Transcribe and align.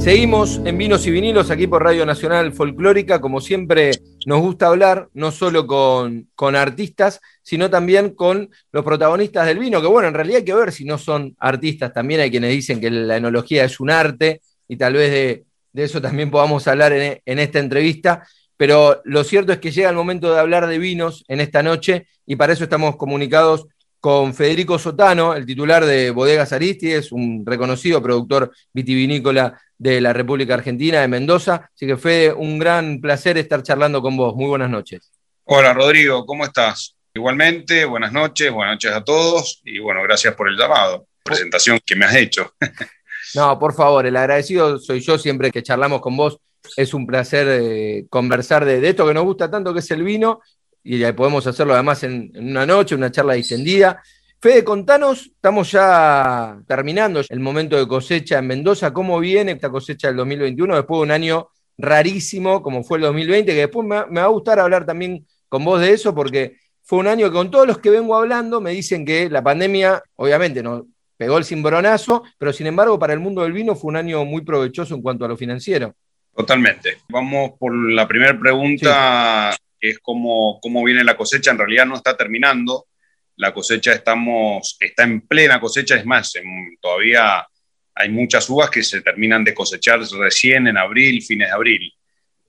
Seguimos 0.00 0.62
en 0.64 0.78
Vinos 0.78 1.06
y 1.06 1.10
Vinilos 1.10 1.50
aquí 1.50 1.66
por 1.66 1.82
Radio 1.82 2.06
Nacional 2.06 2.54
Folclórica. 2.54 3.20
Como 3.20 3.38
siempre, 3.42 3.90
nos 4.24 4.40
gusta 4.40 4.68
hablar 4.68 5.10
no 5.12 5.30
solo 5.30 5.66
con, 5.66 6.26
con, 6.34 6.56
artistas, 6.56 7.20
sino 7.42 7.68
también 7.68 8.14
con 8.14 8.48
los 8.72 8.82
protagonistas 8.82 9.46
del 9.46 9.58
vino, 9.58 9.82
que 9.82 9.88
bueno, 9.88 10.08
en 10.08 10.14
realidad 10.14 10.38
hay 10.38 10.44
que 10.46 10.54
ver 10.54 10.72
si 10.72 10.86
no 10.86 10.96
son 10.96 11.36
artistas. 11.38 11.92
También 11.92 12.22
hay 12.22 12.30
quienes 12.30 12.50
dicen 12.50 12.80
que 12.80 12.90
la 12.90 13.18
enología 13.18 13.62
es 13.62 13.78
un 13.78 13.90
arte 13.90 14.40
y 14.66 14.78
tal 14.78 14.94
vez 14.94 15.10
de, 15.10 15.44
de 15.74 15.84
eso 15.84 16.00
también 16.00 16.30
podamos 16.30 16.66
hablar 16.66 16.94
en, 16.94 17.20
en 17.22 17.38
esta 17.38 17.58
entrevista. 17.58 18.26
Pero 18.56 19.02
lo 19.04 19.22
cierto 19.22 19.52
es 19.52 19.58
que 19.58 19.70
llega 19.70 19.90
el 19.90 19.96
momento 19.96 20.32
de 20.32 20.40
hablar 20.40 20.66
de 20.66 20.78
vinos 20.78 21.24
en 21.28 21.40
esta 21.40 21.62
noche 21.62 22.06
y 22.24 22.36
para 22.36 22.54
eso 22.54 22.64
estamos 22.64 22.96
comunicados 22.96 23.66
con 24.00 24.32
Federico 24.34 24.78
Sotano, 24.78 25.34
el 25.34 25.44
titular 25.44 25.84
de 25.84 26.10
Bodegas 26.10 26.52
Aristides, 26.52 27.12
un 27.12 27.44
reconocido 27.44 28.02
productor 28.02 28.50
vitivinícola 28.72 29.60
de 29.76 30.00
la 30.00 30.12
República 30.12 30.54
Argentina, 30.54 31.00
de 31.00 31.08
Mendoza. 31.08 31.70
Así 31.74 31.86
que 31.86 31.96
fue 31.96 32.32
un 32.32 32.58
gran 32.58 33.00
placer 33.00 33.36
estar 33.36 33.62
charlando 33.62 34.00
con 34.00 34.16
vos. 34.16 34.34
Muy 34.34 34.46
buenas 34.46 34.70
noches. 34.70 35.12
Hola 35.44 35.74
Rodrigo, 35.74 36.24
¿cómo 36.24 36.44
estás? 36.44 36.96
Igualmente, 37.12 37.84
buenas 37.84 38.12
noches, 38.12 38.50
buenas 38.52 38.74
noches 38.74 38.92
a 38.92 39.04
todos 39.04 39.60
y 39.64 39.78
bueno, 39.80 40.02
gracias 40.02 40.34
por 40.34 40.48
el 40.48 40.56
llamado, 40.56 41.06
presentación 41.22 41.80
que 41.84 41.96
me 41.96 42.06
has 42.06 42.16
hecho. 42.16 42.54
No, 43.34 43.56
por 43.60 43.74
favor, 43.74 44.04
el 44.06 44.16
agradecido 44.16 44.80
soy 44.80 44.98
yo 45.00 45.16
siempre 45.16 45.52
que 45.52 45.62
charlamos 45.62 46.00
con 46.00 46.16
vos. 46.16 46.38
Es 46.76 46.92
un 46.94 47.06
placer 47.06 47.46
eh, 47.48 48.06
conversar 48.10 48.64
de, 48.64 48.80
de, 48.80 48.88
esto 48.88 49.06
que 49.06 49.14
nos 49.14 49.22
gusta 49.22 49.48
tanto, 49.48 49.72
que 49.72 49.78
es 49.78 49.90
el 49.92 50.02
vino, 50.02 50.40
y 50.82 51.12
podemos 51.12 51.46
hacerlo 51.46 51.74
además 51.74 52.02
en, 52.04 52.30
en 52.34 52.50
una 52.50 52.66
noche, 52.66 52.94
una 52.94 53.10
charla 53.10 53.34
distendida. 53.34 54.02
Fede, 54.42 54.64
contanos, 54.64 55.26
estamos 55.26 55.70
ya 55.70 56.58
terminando 56.66 57.20
el 57.28 57.40
momento 57.40 57.76
de 57.76 57.86
cosecha 57.86 58.38
en 58.38 58.46
Mendoza, 58.46 58.90
¿cómo 58.90 59.20
viene 59.20 59.52
esta 59.52 59.68
cosecha 59.68 60.08
del 60.08 60.16
2021 60.16 60.76
después 60.76 60.98
de 60.98 61.02
un 61.02 61.10
año 61.10 61.48
rarísimo 61.76 62.62
como 62.62 62.82
fue 62.82 62.96
el 62.96 63.02
2020? 63.02 63.52
Que 63.52 63.60
después 63.60 63.86
me, 63.86 64.06
me 64.06 64.20
va 64.20 64.26
a 64.26 64.30
gustar 64.30 64.58
hablar 64.58 64.86
también 64.86 65.26
con 65.48 65.62
vos 65.62 65.78
de 65.78 65.92
eso 65.92 66.14
porque 66.14 66.56
fue 66.82 67.00
un 67.00 67.06
año 67.06 67.26
que 67.26 67.34
con 67.34 67.50
todos 67.50 67.66
los 67.66 67.78
que 67.78 67.90
vengo 67.90 68.16
hablando 68.16 68.62
me 68.62 68.70
dicen 68.70 69.04
que 69.04 69.28
la 69.28 69.42
pandemia, 69.42 70.02
obviamente, 70.16 70.62
no 70.62 70.86
pegó 71.18 71.36
el 71.36 71.44
cimbronazo, 71.44 72.22
pero 72.38 72.50
sin 72.50 72.66
embargo 72.66 72.98
para 72.98 73.12
el 73.12 73.20
mundo 73.20 73.42
del 73.42 73.52
vino 73.52 73.76
fue 73.76 73.90
un 73.90 73.96
año 73.96 74.24
muy 74.24 74.40
provechoso 74.40 74.94
en 74.94 75.02
cuanto 75.02 75.26
a 75.26 75.28
lo 75.28 75.36
financiero. 75.36 75.94
Totalmente. 76.34 76.96
Vamos 77.10 77.52
por 77.58 77.74
la 77.74 78.08
primera 78.08 78.38
pregunta. 78.40 79.52
Sí 79.52 79.69
que 79.80 79.90
es 79.90 79.98
cómo, 80.00 80.60
cómo 80.60 80.84
viene 80.84 81.02
la 81.02 81.16
cosecha, 81.16 81.50
en 81.50 81.58
realidad 81.58 81.86
no 81.86 81.96
está 81.96 82.16
terminando. 82.16 82.86
La 83.36 83.54
cosecha 83.54 83.92
estamos, 83.92 84.76
está 84.78 85.04
en 85.04 85.22
plena 85.22 85.58
cosecha, 85.58 85.96
es 85.96 86.04
más, 86.04 86.36
en, 86.36 86.76
todavía 86.80 87.46
hay 87.94 88.08
muchas 88.10 88.48
uvas 88.50 88.70
que 88.70 88.82
se 88.82 89.00
terminan 89.00 89.42
de 89.42 89.54
cosechar 89.54 90.00
recién 90.00 90.66
en 90.66 90.76
abril, 90.76 91.22
fines 91.22 91.48
de 91.48 91.54
abril. 91.54 91.92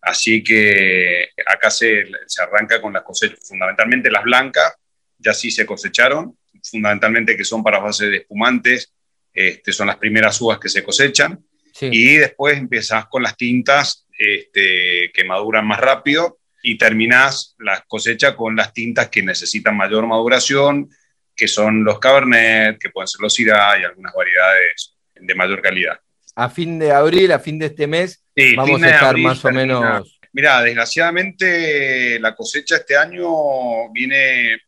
Así 0.02 0.44
que 0.44 1.30
acá 1.46 1.70
se, 1.70 2.06
se 2.28 2.42
arranca 2.42 2.82
con 2.82 2.92
las 2.94 3.04
cosechas, 3.04 3.40
fundamentalmente 3.48 4.12
las 4.12 4.24
blancas, 4.24 4.74
ya 5.18 5.34
sí 5.34 5.52
se 5.52 5.66
cosecharon, 5.66 6.38
fundamentalmente 6.64 7.38
que 7.38 7.46
son 7.46 7.64
para 7.64 7.80
base 7.80 8.08
de 8.08 8.18
espumantes, 8.18 8.94
este, 9.34 9.72
son 9.72 9.88
las 9.88 9.98
primeras 9.98 10.40
uvas 10.42 10.59
que 10.59 10.70
se 10.70 10.84
cosechan. 10.84 11.44
Sí. 11.74 11.90
Y 11.92 12.18
después 12.18 12.58
empiezas 12.58 13.06
con 13.08 13.24
las 13.24 13.38
tintas 13.38 14.06
este, 14.18 15.12
que 15.14 15.24
maduran 15.24 15.66
más 15.66 15.80
rápido 15.80 16.41
y 16.64 16.78
terminás 16.78 17.56
la 17.59 17.84
cosecha 17.88 18.36
con 18.36 18.56
las 18.56 18.73
tintas 18.73 19.09
que 19.09 19.23
necesitan 19.23 19.76
mayor 19.76 20.06
maduración, 20.08 20.90
que 21.36 21.48
son 21.48 21.84
los 21.84 22.00
Cabernet, 22.00 22.78
que 22.78 22.90
pueden 22.90 23.08
ser 23.08 23.22
los 23.22 23.34
Syrah 23.34 23.80
y 23.80 23.84
algunas 23.84 24.14
variedades 24.14 24.95
de 25.16 25.36
mayor 25.36 25.62
calidad. 25.62 26.00
A 26.36 26.50
fin 26.50 26.80
de 26.80 26.92
abril, 26.92 27.31
a 27.31 27.40
fin 27.40 27.59
de 27.59 27.68
este 27.68 27.88
mes, 27.88 28.23
sí, 28.36 28.56
vamos 28.56 28.81
a 28.84 28.90
estar 28.90 29.09
abril, 29.09 29.23
más 29.26 29.44
o 29.44 29.52
menos... 29.52 30.18
Mira, 30.34 30.62
desgraciadamente 30.62 32.20
la 32.20 32.36
cosecha 32.36 32.78
este 32.78 32.96
año 32.96 33.92
viene... 33.92 34.62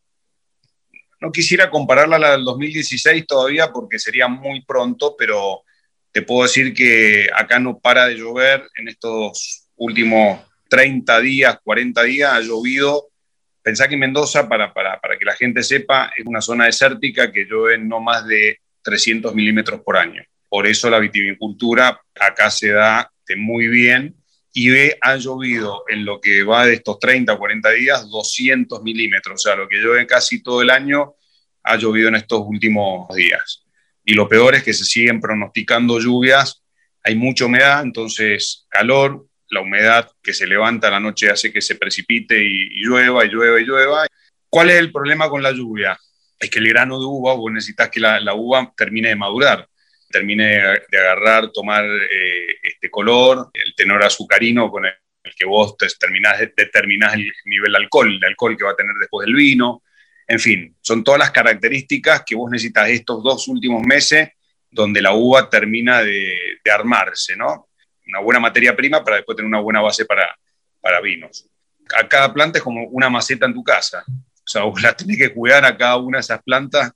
No 1.22 1.32
quisiera 1.32 1.70
compararla 1.70 2.18
a 2.18 2.20
la 2.20 2.32
del 2.32 2.44
2016 2.44 3.26
todavía 3.26 3.72
porque 3.72 3.98
sería 3.98 4.28
muy 4.28 4.66
pronto, 4.66 5.16
pero 5.18 5.64
te 6.12 6.22
puedo 6.22 6.44
decir 6.44 6.74
que 6.74 7.30
acá 7.34 7.60
no 7.60 7.80
para 7.80 8.08
de 8.08 8.16
llover 8.16 8.68
en 8.78 8.90
estos 8.90 9.70
últimos 9.78 10.42
30 10.74 11.20
días, 11.20 11.60
40 11.64 12.02
días 12.02 12.34
ha 12.34 12.40
llovido. 12.40 13.10
Pensá 13.62 13.88
que 13.88 13.96
Mendoza, 13.96 14.50
para, 14.50 14.74
para, 14.74 15.00
para, 15.00 15.20
que 15.20 15.26
la 15.26 15.36
gente 15.36 15.62
sepa, 15.62 16.12
es 16.18 16.26
una 16.26 16.42
zona 16.42 16.66
desértica 16.66 17.32
que 17.32 17.46
llueve 17.46 17.78
no 17.78 18.00
más 18.00 18.26
de 18.26 18.58
300 18.82 19.36
milímetros 19.36 19.82
por 19.82 19.98
año. 19.98 20.24
Por 20.50 20.66
eso 20.66 20.90
la 20.90 20.98
vitivinicultura 20.98 22.02
acá 22.20 22.50
se 22.50 22.70
da 22.70 23.12
muy 23.38 23.68
bien 23.68 24.16
y 24.52 24.70
ve, 24.70 24.98
ha 25.00 25.16
llovido 25.16 25.84
en 25.90 26.06
lo 26.06 26.20
que 26.20 26.42
va 26.44 26.66
de 26.66 26.74
estos 26.74 26.98
30 26.98 27.34
o 27.34 27.38
40 27.38 27.70
días 27.70 28.10
200 28.10 28.82
milímetros, 28.82 29.36
o 29.36 29.38
sea, 29.38 29.56
lo 29.56 29.70
que 29.70 29.78
llueve 29.78 30.08
casi 30.08 30.42
todo 30.42 30.64
el 30.64 30.72
año 30.72 31.14
ha 31.62 31.78
llovido 31.78 32.08
en 32.08 32.16
estos 32.16 32.42
últimos 32.44 33.14
días. 33.16 33.64
Y 34.04 34.16
lo 34.16 34.28
peor 34.28 34.56
es 34.56 34.64
que 34.64 34.74
se 34.74 34.86
siguen 34.86 35.22
pronosticando 35.22 36.00
lluvias, 36.00 36.64
hay 37.04 37.14
mucha 37.14 37.46
humedad, 37.46 37.84
entonces 37.84 38.66
calor, 38.70 39.28
la 39.54 39.62
humedad 39.62 40.12
que 40.22 40.34
se 40.34 40.48
levanta 40.48 40.90
la 40.90 41.00
noche 41.00 41.30
hace 41.30 41.54
que 41.54 41.62
se 41.62 41.76
precipite 41.76 42.44
y, 42.44 42.70
llueva 42.84 43.24
y 43.26 43.30
llueva 43.30 43.62
y 43.62 43.66
llueva. 43.66 44.06
¿Cuál 44.50 44.72
es 44.72 44.78
el 44.78 44.92
problema 44.92 45.30
con 45.30 45.42
la 45.42 45.52
lluvia? 45.52 45.98
Es 46.40 46.50
que 46.50 46.60
el 46.60 46.68
grano 46.68 47.00
de 47.00 47.06
uva, 47.06 47.34
vos 47.36 47.52
necesitas 47.52 47.90
que 47.90 48.00
la, 48.00 48.34
uva 48.34 48.74
termine 48.76 49.10
de 49.10 49.16
madurar, 49.16 49.68
termine 50.10 50.60
de 50.90 50.98
agarrar, 51.00 51.52
tomar 51.52 51.86
eh, 51.86 52.58
este 52.64 52.90
color, 52.90 53.50
el 53.54 53.74
tenor 53.76 54.04
azucarino 54.04 54.70
con 54.70 54.86
el, 54.86 54.94
que 55.38 55.46
vos 55.46 55.76
terminás, 56.00 56.40
determinás 56.56 57.14
el 57.14 57.32
nivel 57.46 57.72
de 57.72 57.78
alcohol, 57.78 58.14
el 58.14 58.24
alcohol 58.24 58.58
que 58.58 58.66
va 58.66 58.72
a 58.72 58.76
tener 58.76 58.94
después 59.00 59.26
del 59.26 59.36
vino. 59.36 59.84
En 60.28 60.40
fin, 60.40 60.76
son 60.82 61.04
todas 61.04 61.20
las 61.20 61.32
características 61.32 62.24
que 62.26 62.36
vos 62.36 62.52
necesitas 62.52 62.90
estos 62.90 63.24
dos 63.24 63.48
últimos 63.48 63.82
meses 63.84 64.30
donde 64.70 65.02
la 65.02 65.14
uva 65.14 65.50
termina 65.50 66.02
de 66.02 66.72
armarse, 66.72 67.36
¿no? 67.36 67.70
Una 68.08 68.20
buena 68.20 68.40
materia 68.40 68.76
prima 68.76 69.04
para 69.04 69.18
después 69.18 69.36
tener 69.36 69.48
una 69.48 69.60
buena 69.60 69.82
base 69.82 70.06
para, 70.06 70.38
para 70.82 71.02
vinos. 71.02 71.48
A 71.98 72.08
cada 72.08 72.34
planta 72.34 72.60
es 72.60 72.64
como 72.64 72.86
una 72.88 73.10
maceta 73.10 73.46
en 73.46 73.54
tu 73.54 73.64
casa. 73.64 74.04
O 74.08 74.48
sea, 74.48 74.64
vos 74.64 74.82
la 74.82 74.94
tenés 74.94 75.18
que 75.18 75.34
cuidar 75.34 75.66
a 75.66 75.78
cada 75.78 75.98
una 75.98 76.18
de 76.18 76.22
esas 76.22 76.42
plantas 76.44 76.92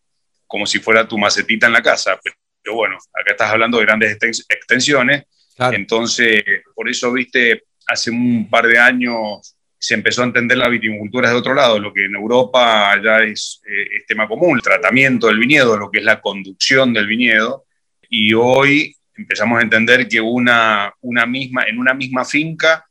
como 0.45 0.65
si 0.65 0.79
fuera 0.79 1.07
tu 1.07 1.17
macetita 1.17 1.67
en 1.67 1.73
la 1.73 1.81
casa. 1.81 2.19
Pero 2.61 2.75
bueno, 2.75 2.97
acá 3.13 3.31
estás 3.31 3.51
hablando 3.51 3.77
de 3.77 3.85
grandes 3.85 4.17
extensiones. 4.49 5.23
Claro. 5.55 5.75
Entonces, 5.75 6.43
por 6.75 6.89
eso, 6.89 7.11
viste, 7.11 7.63
hace 7.87 8.11
un 8.11 8.49
par 8.49 8.67
de 8.67 8.77
años 8.77 9.55
se 9.79 9.93
empezó 9.93 10.21
a 10.21 10.25
entender 10.25 10.57
la 10.57 10.69
viticultura 10.69 11.29
de 11.29 11.35
otro 11.35 11.53
lado, 11.53 11.79
lo 11.79 11.93
que 11.93 12.05
en 12.05 12.15
Europa 12.15 12.99
ya 13.01 13.19
es, 13.19 13.61
eh, 13.65 13.97
es 13.97 14.05
tema 14.07 14.27
común, 14.27 14.57
el 14.57 14.63
tratamiento 14.63 15.27
del 15.27 15.39
viñedo, 15.39 15.77
lo 15.77 15.91
que 15.91 15.99
es 15.99 16.03
la 16.03 16.19
conducción 16.19 16.93
del 16.93 17.07
viñedo. 17.07 17.65
Y 18.09 18.33
hoy 18.33 18.96
empezamos 19.17 19.59
a 19.59 19.63
entender 19.63 20.07
que 20.07 20.21
una, 20.21 20.93
una 21.01 21.25
misma, 21.25 21.63
en 21.63 21.79
una 21.79 21.93
misma 21.93 22.23
finca, 22.25 22.85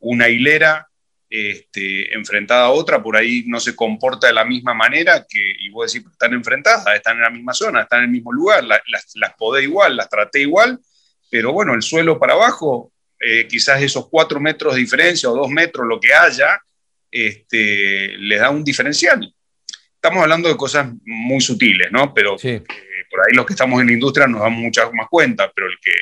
una 0.00 0.28
hilera 0.28 0.88
este, 1.28 2.14
enfrentada 2.14 2.66
a 2.66 2.70
otra, 2.70 3.02
por 3.02 3.16
ahí 3.16 3.44
no 3.46 3.58
se 3.58 3.74
comporta 3.74 4.26
de 4.26 4.32
la 4.32 4.44
misma 4.44 4.74
manera 4.74 5.24
que, 5.28 5.40
y 5.60 5.70
vos 5.70 5.92
decís, 5.92 6.06
están 6.10 6.34
enfrentadas, 6.34 6.94
están 6.94 7.16
en 7.16 7.22
la 7.22 7.30
misma 7.30 7.54
zona, 7.54 7.82
están 7.82 8.00
en 8.00 8.04
el 8.06 8.10
mismo 8.10 8.32
lugar, 8.32 8.64
las, 8.64 8.80
las, 8.86 9.10
las 9.14 9.34
podé 9.34 9.62
igual, 9.62 9.96
las 9.96 10.08
traté 10.08 10.40
igual, 10.40 10.78
pero 11.30 11.52
bueno, 11.52 11.74
el 11.74 11.82
suelo 11.82 12.18
para 12.18 12.34
abajo, 12.34 12.92
eh, 13.18 13.46
quizás 13.48 13.80
esos 13.80 14.08
cuatro 14.08 14.40
metros 14.40 14.74
de 14.74 14.80
diferencia 14.80 15.30
o 15.30 15.34
dos 15.34 15.48
metros, 15.48 15.86
lo 15.86 15.98
que 15.98 16.12
haya, 16.12 16.60
este, 17.10 18.16
les 18.18 18.40
da 18.40 18.50
un 18.50 18.64
diferencial. 18.64 19.32
Estamos 19.94 20.22
hablando 20.22 20.48
de 20.48 20.56
cosas 20.56 20.88
muy 21.04 21.40
sutiles, 21.40 21.90
¿no? 21.92 22.12
Pero 22.12 22.36
sí. 22.36 22.60
Por 23.12 23.20
ahí 23.20 23.34
los 23.34 23.44
que 23.44 23.52
estamos 23.52 23.78
en 23.82 23.88
la 23.88 23.92
industria 23.92 24.26
nos 24.26 24.40
damos 24.40 24.58
muchas 24.58 24.90
más 24.94 25.06
cuenta, 25.10 25.52
pero 25.54 25.66
el 25.66 25.78
que 25.78 25.92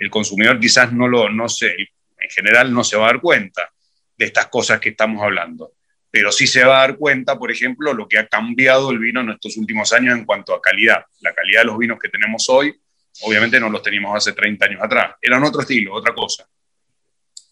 el 0.00 0.10
consumidor 0.10 0.58
quizás 0.58 0.92
no 0.92 1.06
lo, 1.06 1.30
no 1.30 1.48
se, 1.48 1.68
en 1.68 2.30
general 2.30 2.74
no 2.74 2.82
se 2.82 2.96
va 2.96 3.04
a 3.04 3.12
dar 3.12 3.20
cuenta 3.20 3.70
de 4.16 4.24
estas 4.24 4.48
cosas 4.48 4.80
que 4.80 4.88
estamos 4.88 5.22
hablando. 5.22 5.72
Pero 6.10 6.32
sí 6.32 6.48
se 6.48 6.64
va 6.64 6.78
a 6.78 6.80
dar 6.88 6.96
cuenta, 6.96 7.38
por 7.38 7.52
ejemplo, 7.52 7.94
lo 7.94 8.08
que 8.08 8.18
ha 8.18 8.26
cambiado 8.26 8.90
el 8.90 8.98
vino 8.98 9.20
en 9.20 9.30
estos 9.30 9.56
últimos 9.56 9.92
años 9.92 10.18
en 10.18 10.24
cuanto 10.24 10.52
a 10.52 10.60
calidad. 10.60 11.04
La 11.20 11.32
calidad 11.32 11.60
de 11.60 11.66
los 11.66 11.78
vinos 11.78 11.98
que 12.00 12.08
tenemos 12.08 12.48
hoy, 12.48 12.74
obviamente 13.22 13.60
no 13.60 13.70
los 13.70 13.82
teníamos 13.82 14.16
hace 14.16 14.32
30 14.32 14.66
años 14.66 14.82
atrás. 14.82 15.14
Eran 15.22 15.44
otro 15.44 15.60
estilo, 15.60 15.94
otra 15.94 16.12
cosa. 16.12 16.44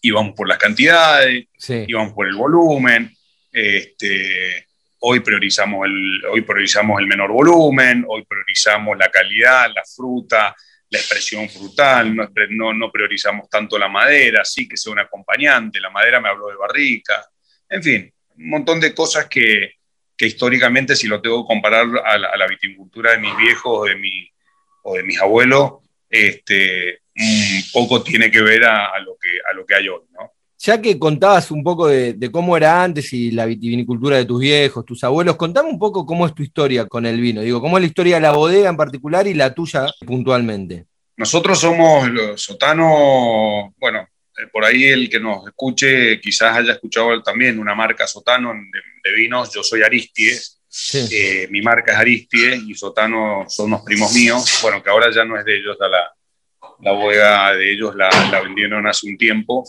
Íbamos 0.01 0.35
por 0.35 0.49
las 0.49 0.57
cantidades, 0.57 1.45
sí. 1.57 1.85
íbamos 1.87 2.11
por 2.11 2.27
el 2.27 2.35
volumen, 2.35 3.15
este, 3.53 4.66
hoy 5.09 5.21
priorizamos, 5.21 5.85
el, 5.85 6.25
hoy 6.25 6.41
priorizamos 6.41 6.99
el 6.99 7.07
menor 7.07 7.31
volumen, 7.31 8.03
hoy 8.09 8.25
priorizamos 8.25 8.97
la 8.97 9.09
calidad, 9.09 9.71
la 9.73 9.83
fruta, 9.85 10.53
la 10.89 10.99
expresión 10.99 11.47
frutal, 11.47 12.13
no, 12.49 12.91
priorizamos 12.91 13.49
tanto 13.49 13.77
la 13.77 13.87
madera, 13.87 14.43
sí 14.43 14.67
que 14.67 14.75
sea 14.75 14.91
un 14.91 14.99
acompañante, 14.99 15.79
la 15.79 15.89
madera 15.89 16.19
me 16.19 16.27
habló 16.27 16.49
de 16.49 16.57
barrica, 16.57 17.25
en 17.69 17.81
fin, 17.81 18.13
un 18.37 18.49
montón 18.49 18.81
de 18.81 18.93
cosas 18.93 19.27
que, 19.27 19.75
que 20.17 20.27
históricamente, 20.27 20.93
si 20.93 21.07
lo 21.07 21.21
tengo 21.21 21.43
que 21.43 21.53
comparar 21.53 21.87
a 22.03 22.17
la, 22.17 22.27
a 22.27 22.47
viticultura 22.47 23.11
de 23.11 23.19
mis 23.19 23.35
viejos 23.37 23.79
o 23.79 23.85
de, 23.85 23.95
mi, 23.95 24.29
o 24.83 24.95
de 24.95 25.03
mis 25.03 25.21
abuelos, 25.21 25.73
este, 26.09 26.99
poco 27.71 28.03
tiene 28.03 28.29
que 28.29 28.41
ver 28.41 28.65
a, 28.65 28.99
lo, 28.99 29.17
que, 29.17 29.29
a 29.49 29.53
lo 29.53 29.65
que 29.65 29.75
hay 29.75 29.87
hoy, 29.87 30.03
¿no? 30.11 30.33
Ya 30.67 30.81
que 30.81 30.99
contabas 30.99 31.49
un 31.49 31.63
poco 31.63 31.87
de, 31.87 32.29
cómo 32.29 32.57
era 32.57 32.83
antes 32.83 33.13
y 33.13 33.31
la 33.31 33.45
vitivinicultura 33.45 34.17
de 34.17 34.25
tus 34.25 34.41
viejos, 34.41 34.85
tus 34.85 35.01
abuelos, 35.01 35.37
contame 35.37 35.69
un 35.69 35.79
poco 35.79 36.05
cómo 36.05 36.25
es 36.25 36.35
tu 36.35 36.43
historia 36.43 36.85
con 36.87 37.05
el 37.05 37.21
vino. 37.21 37.39
Digo, 37.39 37.61
cómo 37.61 37.77
es 37.77 37.83
la 37.83 37.87
historia 37.87 38.15
de 38.15 38.21
la 38.23 38.33
bodega 38.33 38.67
en 38.67 38.75
particular 38.75 39.25
y 39.27 39.33
la 39.33 39.53
tuya 39.53 39.85
puntualmente. 40.05 40.87
Nosotros 41.15 41.57
somos 41.57 42.09
los 42.09 42.41
sotanos, 42.41 43.71
bueno, 43.77 44.09
eh, 44.37 44.47
por 44.51 44.65
ahí 44.65 44.83
el 44.83 45.09
que 45.09 45.21
nos 45.21 45.47
escuche 45.47 46.19
quizás 46.19 46.57
haya 46.57 46.73
escuchado 46.73 47.23
también 47.23 47.59
una 47.59 47.73
marca 47.73 48.05
Sotano 48.05 48.51
de, 48.51 49.13
vinos. 49.13 49.53
Yo 49.53 49.63
soy 49.63 49.83
Aristides, 49.83 50.59
eh, 50.93 51.47
mi 51.49 51.61
marca 51.61 51.93
es 51.93 51.97
Aristides 51.97 52.61
y 52.67 52.75
Sotano 52.75 53.45
son 53.47 53.67
unos 53.67 53.83
primos 53.83 54.13
míos. 54.13 54.59
Bueno, 54.61 54.83
que 54.83 54.89
ahora 54.89 55.11
ya 55.15 55.23
no 55.23 55.39
es 55.39 55.45
de 55.45 55.59
ellos, 55.59 55.77
la, 55.79 56.11
la 56.81 56.91
bodega 56.91 57.53
de 57.53 57.71
ellos 57.71 57.95
la, 57.95 58.09
la 58.29 58.41
vendieron 58.41 58.85
hace 58.85 59.07
un 59.07 59.17
tiempo 59.17 59.63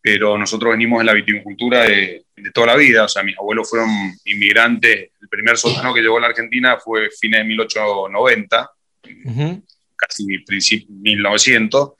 pero 0.00 0.38
nosotros 0.38 0.72
venimos 0.72 1.00
de 1.00 1.04
la 1.04 1.12
viticultura 1.12 1.82
de, 1.82 2.24
toda 2.54 2.68
la 2.68 2.76
vida, 2.76 3.04
o 3.04 3.08
sea, 3.08 3.22
mis 3.22 3.36
abuelos 3.36 3.68
fueron 3.68 3.90
inmigrantes, 4.24 5.10
el 5.20 5.28
primer 5.28 5.58
sótano 5.58 5.92
que 5.92 6.00
llegó 6.00 6.18
a 6.18 6.20
la 6.20 6.28
Argentina 6.28 6.78
fue 6.78 7.10
fines 7.10 7.40
de 7.40 7.44
1890, 7.44 8.70
casi 9.96 10.44
casi 10.44 10.86
1900, 10.88 11.92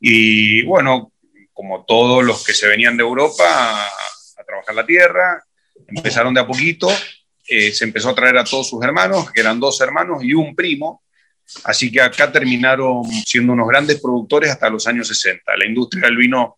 y 0.00 0.62
bueno, 0.62 1.12
como 1.52 1.84
todos 1.84 2.24
los 2.24 2.44
que 2.44 2.54
se 2.54 2.66
venían 2.66 2.96
de 2.96 3.02
Europa 3.02 3.44
a, 3.44 4.44
trabajar 4.46 4.74
la 4.74 4.84
tierra, 4.84 5.42
empezaron 5.88 6.34
de 6.34 6.40
a 6.40 6.46
poquito, 6.46 6.90
eh, 7.48 7.72
se 7.72 7.84
empezó 7.84 8.10
a 8.10 8.14
traer 8.14 8.36
a 8.36 8.44
todos 8.44 8.68
sus 8.68 8.82
hermanos, 8.82 9.30
que 9.30 9.40
eran 9.40 9.58
dos 9.58 9.80
hermanos 9.80 10.22
y 10.22 10.34
un 10.34 10.54
primo, 10.54 11.02
así 11.64 11.90
que 11.90 12.00
acá 12.00 12.30
terminaron 12.30 13.04
siendo 13.24 13.52
unos 13.52 13.68
grandes 13.68 14.00
productores 14.00 14.50
hasta 14.50 14.68
los 14.68 14.86
años 14.86 15.08
60. 15.08 15.56
La 15.56 15.66
industria 15.66 16.06
del 16.06 16.16
vino 16.16 16.56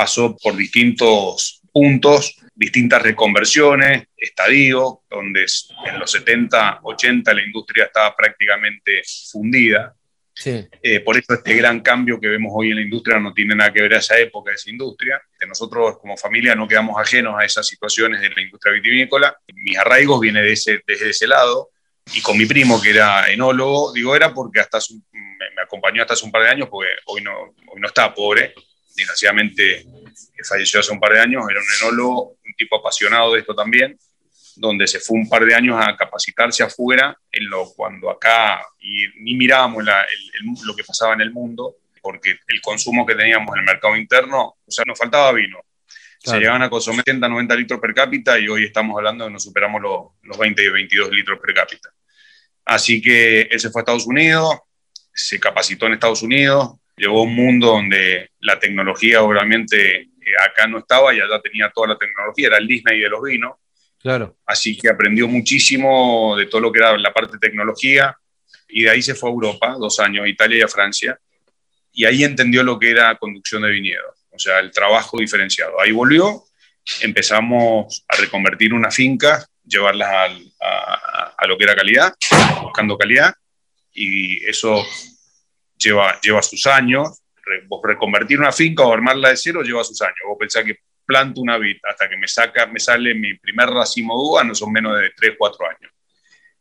pasó 0.00 0.34
por 0.34 0.56
distintos 0.56 1.60
puntos, 1.70 2.34
distintas 2.54 3.02
reconversiones, 3.02 4.08
estadios, 4.16 5.00
donde 5.10 5.44
en 5.84 5.98
los 5.98 6.10
70, 6.10 6.80
80 6.82 7.34
la 7.34 7.42
industria 7.42 7.84
estaba 7.84 8.16
prácticamente 8.16 9.02
fundida. 9.30 9.94
Eh, 10.82 11.00
por 11.00 11.18
eso 11.18 11.34
este 11.34 11.52
gran 11.52 11.80
cambio 11.80 12.18
que 12.18 12.28
vemos 12.28 12.50
hoy 12.54 12.70
en 12.70 12.76
la 12.76 12.82
industria 12.82 13.20
no 13.20 13.34
tiene 13.34 13.54
nada 13.54 13.70
que 13.74 13.82
ver 13.82 13.92
a 13.92 13.98
esa 13.98 14.18
época, 14.18 14.52
a 14.52 14.54
esa 14.54 14.70
industria. 14.70 15.20
Nosotros 15.46 15.98
como 15.98 16.16
familia 16.16 16.54
no 16.54 16.66
quedamos 16.66 16.98
ajenos 16.98 17.34
a 17.38 17.44
esas 17.44 17.66
situaciones 17.66 18.22
de 18.22 18.30
la 18.30 18.40
industria 18.40 18.72
vitivinícola. 18.72 19.36
Mis 19.52 19.76
arraigos 19.76 20.18
vienen 20.18 20.44
de 20.44 20.52
ese, 20.52 20.80
desde 20.86 21.10
ese 21.10 21.26
lado. 21.26 21.68
Y 22.14 22.22
con 22.22 22.38
mi 22.38 22.46
primo, 22.46 22.80
que 22.80 22.88
era 22.88 23.30
enólogo, 23.30 23.92
digo 23.92 24.16
era 24.16 24.32
porque 24.32 24.60
hasta 24.60 24.78
me, 25.12 25.50
me, 25.54 25.62
acompañó 25.62 26.00
hasta 26.00 26.14
hace 26.14 26.24
un 26.24 26.32
par 26.32 26.44
de 26.44 26.48
años, 26.48 26.68
porque 26.70 26.88
hoy 27.04 27.20
no, 27.20 27.38
hoy 27.38 27.80
no 27.80 27.86
está 27.86 28.14
pobre 28.14 28.54
desgraciadamente 28.94 29.86
falleció 30.44 30.80
hace 30.80 30.92
un 30.92 31.00
par 31.00 31.12
de 31.12 31.20
años, 31.20 31.44
era 31.50 31.60
un 31.60 31.66
enólogo, 31.80 32.36
un 32.44 32.54
tipo 32.54 32.76
apasionado 32.76 33.32
de 33.34 33.40
esto 33.40 33.54
también, 33.54 33.98
donde 34.56 34.86
se 34.86 35.00
fue 35.00 35.18
un 35.18 35.28
par 35.28 35.44
de 35.44 35.54
años 35.54 35.76
a 35.80 35.96
capacitarse 35.96 36.62
afuera, 36.62 37.16
en 37.30 37.48
lo, 37.48 37.72
cuando 37.72 38.10
acá 38.10 38.62
y, 38.80 39.06
ni 39.22 39.34
mirábamos 39.34 39.84
lo 40.64 40.76
que 40.76 40.84
pasaba 40.84 41.14
en 41.14 41.20
el 41.20 41.30
mundo, 41.30 41.76
porque 42.02 42.38
el 42.48 42.60
consumo 42.60 43.06
que 43.06 43.14
teníamos 43.14 43.54
en 43.54 43.60
el 43.60 43.66
mercado 43.66 43.96
interno, 43.96 44.56
o 44.64 44.70
sea, 44.70 44.84
nos 44.86 44.98
faltaba 44.98 45.32
vino. 45.32 45.58
Se 46.22 46.38
llegaban 46.38 46.62
a 46.62 46.68
consumir 46.68 47.02
70, 47.06 47.28
90 47.28 47.56
litros 47.56 47.80
per 47.80 47.94
cápita 47.94 48.38
y 48.38 48.46
hoy 48.46 48.66
estamos 48.66 48.94
hablando 48.98 49.24
de 49.24 49.30
que 49.30 49.32
nos 49.32 49.44
superamos 49.44 49.80
los, 49.80 50.00
los 50.22 50.36
20 50.36 50.62
y 50.62 50.68
22 50.68 51.10
litros 51.12 51.40
per 51.40 51.54
cápita. 51.54 51.88
Así 52.66 53.00
que 53.00 53.42
él 53.42 53.58
se 53.58 53.70
fue 53.70 53.80
a 53.80 53.82
Estados 53.82 54.06
Unidos, 54.06 54.58
se 55.14 55.40
capacitó 55.40 55.86
en 55.86 55.94
Estados 55.94 56.22
Unidos, 56.22 56.74
llegó 57.00 57.20
a 57.20 57.22
un 57.22 57.34
mundo 57.34 57.68
donde 57.68 58.32
la 58.40 58.58
tecnología 58.58 59.22
obviamente 59.22 60.02
eh, 60.02 60.08
acá 60.46 60.66
no 60.66 60.78
estaba 60.78 61.14
y 61.14 61.20
allá 61.20 61.40
tenía 61.40 61.70
toda 61.74 61.88
la 61.88 61.98
tecnología, 61.98 62.48
era 62.48 62.58
el 62.58 62.66
Disney 62.66 63.00
de 63.00 63.08
los 63.08 63.22
vinos. 63.22 63.56
Claro. 63.98 64.36
Así 64.44 64.76
que 64.76 64.90
aprendió 64.90 65.26
muchísimo 65.26 66.36
de 66.36 66.46
todo 66.46 66.60
lo 66.60 66.70
que 66.70 66.78
era 66.78 66.96
la 66.98 67.12
parte 67.12 67.32
de 67.32 67.38
tecnología 67.38 68.14
y 68.68 68.82
de 68.82 68.90
ahí 68.90 69.02
se 69.02 69.14
fue 69.14 69.30
a 69.30 69.32
Europa, 69.32 69.76
dos 69.78 69.98
años, 69.98 70.26
a 70.26 70.28
Italia 70.28 70.58
y 70.58 70.62
a 70.62 70.68
Francia, 70.68 71.18
y 71.92 72.04
ahí 72.04 72.22
entendió 72.22 72.62
lo 72.62 72.78
que 72.78 72.90
era 72.90 73.16
conducción 73.16 73.62
de 73.62 73.70
viñedos, 73.70 74.14
o 74.30 74.38
sea, 74.38 74.60
el 74.60 74.70
trabajo 74.70 75.18
diferenciado. 75.18 75.80
Ahí 75.80 75.92
volvió, 75.92 76.44
empezamos 77.00 78.04
a 78.06 78.16
reconvertir 78.16 78.72
una 78.72 78.90
finca, 78.90 79.44
llevarlas 79.66 80.08
a, 80.60 81.34
a 81.36 81.46
lo 81.46 81.58
que 81.58 81.64
era 81.64 81.74
calidad, 81.74 82.14
buscando 82.62 82.96
calidad, 82.96 83.34
y 83.92 84.44
eso 84.46 84.86
lleva, 85.82 86.20
lleva 86.20 86.42
sus 86.42 86.66
años. 86.66 87.22
vos 87.68 87.80
reconvertir 87.82 88.38
una 88.38 88.52
finca 88.52 88.84
o 88.84 88.92
armarla 88.92 89.30
de 89.30 89.36
cero 89.36 89.62
lleva 89.62 89.82
sus 89.82 90.00
años. 90.02 90.16
Vos 90.26 90.36
pensás 90.38 90.64
que 90.64 90.78
planto 91.04 91.40
una 91.40 91.58
vid 91.58 91.78
hasta 91.82 92.08
que 92.08 92.16
me, 92.16 92.28
saca, 92.28 92.66
me 92.66 92.78
sale 92.78 93.14
mi 93.14 93.34
primer 93.34 93.68
racimo 93.68 94.14
de 94.14 94.28
uva 94.30 94.44
no 94.44 94.54
son 94.54 94.72
menos 94.72 94.96
de 95.00 95.10
3, 95.16 95.34
4 95.36 95.66
años. 95.66 95.92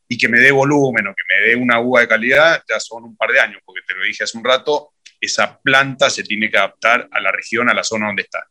Y 0.07 0.18
que 0.18 0.27
me 0.27 0.39
dé 0.39 0.51
volumen 0.51 1.06
o 1.07 1.13
que 1.13 1.24
me 1.30 1.48
dé 1.48 1.56
una 1.56 1.80
uva 1.80 2.01
de 2.01 2.07
calidad 2.07 2.63
ya 2.68 2.80
son 2.80 3.04
un 3.04 3.16
par 3.16 3.31
de 3.31 3.39
años, 3.39 3.62
porque 3.63 3.81
te 3.88 3.94
lo 3.94 4.04
dije 4.04 4.24
hace 4.24 4.38
un 4.38 4.44
rato, 4.44 4.94
esa 5.21 5.60
planta 5.60 6.10
se 6.10 6.24
tiene 6.24 6.50
que 6.50 6.57
adaptar 6.57 7.07
a 7.12 7.19
la 7.19 7.31
región, 7.31 7.69
a 7.69 7.74
la 7.75 7.83
zona 7.83 8.07
donde 8.07 8.24
está. 8.24 8.44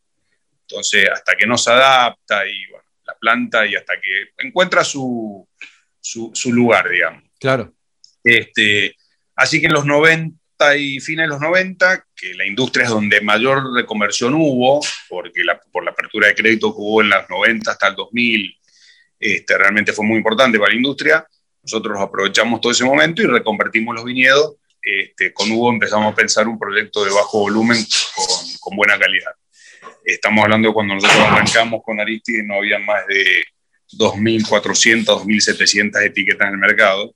Entonces, 0.61 1.09
hasta 1.11 1.35
que 1.35 1.47
no 1.47 1.59
se 1.59 1.73
adapta 1.73 2.47
y 2.47 2.67
bueno, 2.71 2.85
la 3.05 3.15
planta 3.15 3.67
y 3.67 3.75
hasta 3.75 3.95
que 3.95 4.47
encuentra 4.47 4.85
su, 4.85 5.49
su, 5.99 6.31
su 6.33 6.53
lugar, 6.53 6.89
digamos. 6.89 7.25
Claro. 7.41 7.73
Este, 8.23 8.95
así 9.35 9.61
que 9.61 9.67
en 9.67 9.73
los 9.73 9.87
90, 9.87 10.39
y 10.77 11.01
fines 11.01 11.25
de 11.25 11.29
los 11.29 11.41
90, 11.41 12.05
que 12.15 12.35
la 12.35 12.47
industria 12.47 12.85
es 12.85 12.91
donde 12.91 13.21
mayor 13.21 13.73
reconversión 13.75 14.35
hubo, 14.35 14.81
porque 15.09 15.45
la, 15.45 15.61
por 15.73 15.85
la 15.85 15.93
apertura 15.93 16.29
de 16.29 16.35
crédito 16.35 16.73
que 16.73 16.81
hubo 16.81 17.03
en 17.03 17.11
los 17.11 17.29
90 17.29 17.71
hasta 17.71 17.89
el 17.89 17.95
2000, 17.95 18.59
este, 19.21 19.59
realmente 19.59 19.93
fue 19.93 20.05
muy 20.05 20.17
importante 20.17 20.59
para 20.59 20.71
la 20.71 20.77
industria. 20.77 21.27
Nosotros 21.63 22.01
aprovechamos 22.01 22.61
todo 22.61 22.73
ese 22.73 22.85
momento 22.85 23.23
y 23.23 23.27
reconvertimos 23.27 23.95
los 23.95 24.05
viñedos. 24.05 24.57
Este, 24.83 25.33
con 25.33 25.51
Hugo 25.51 25.71
empezamos 25.71 26.13
a 26.13 26.17
pensar 26.17 26.49
un 26.49 26.59
proyecto 26.59 27.05
de 27.05 27.11
bajo 27.11 27.41
volumen 27.41 27.79
con, 28.15 28.27
con 28.61 28.77
buena 28.77 28.99
calidad. 28.99 29.33
Estamos 30.05 30.45
hablando 30.45 30.69
de 30.69 30.75
cuando 30.75 30.95
nosotros 30.95 31.21
arrancamos 31.21 31.83
con 31.85 32.01
Aristide, 32.01 32.43
no 32.43 32.55
había 32.55 32.79
más 32.79 33.07
de 33.07 33.45
2.400, 33.93 35.05
2.700 35.05 36.05
etiquetas 36.05 36.49
en 36.49 36.55
el 36.55 36.59
mercado 36.59 37.15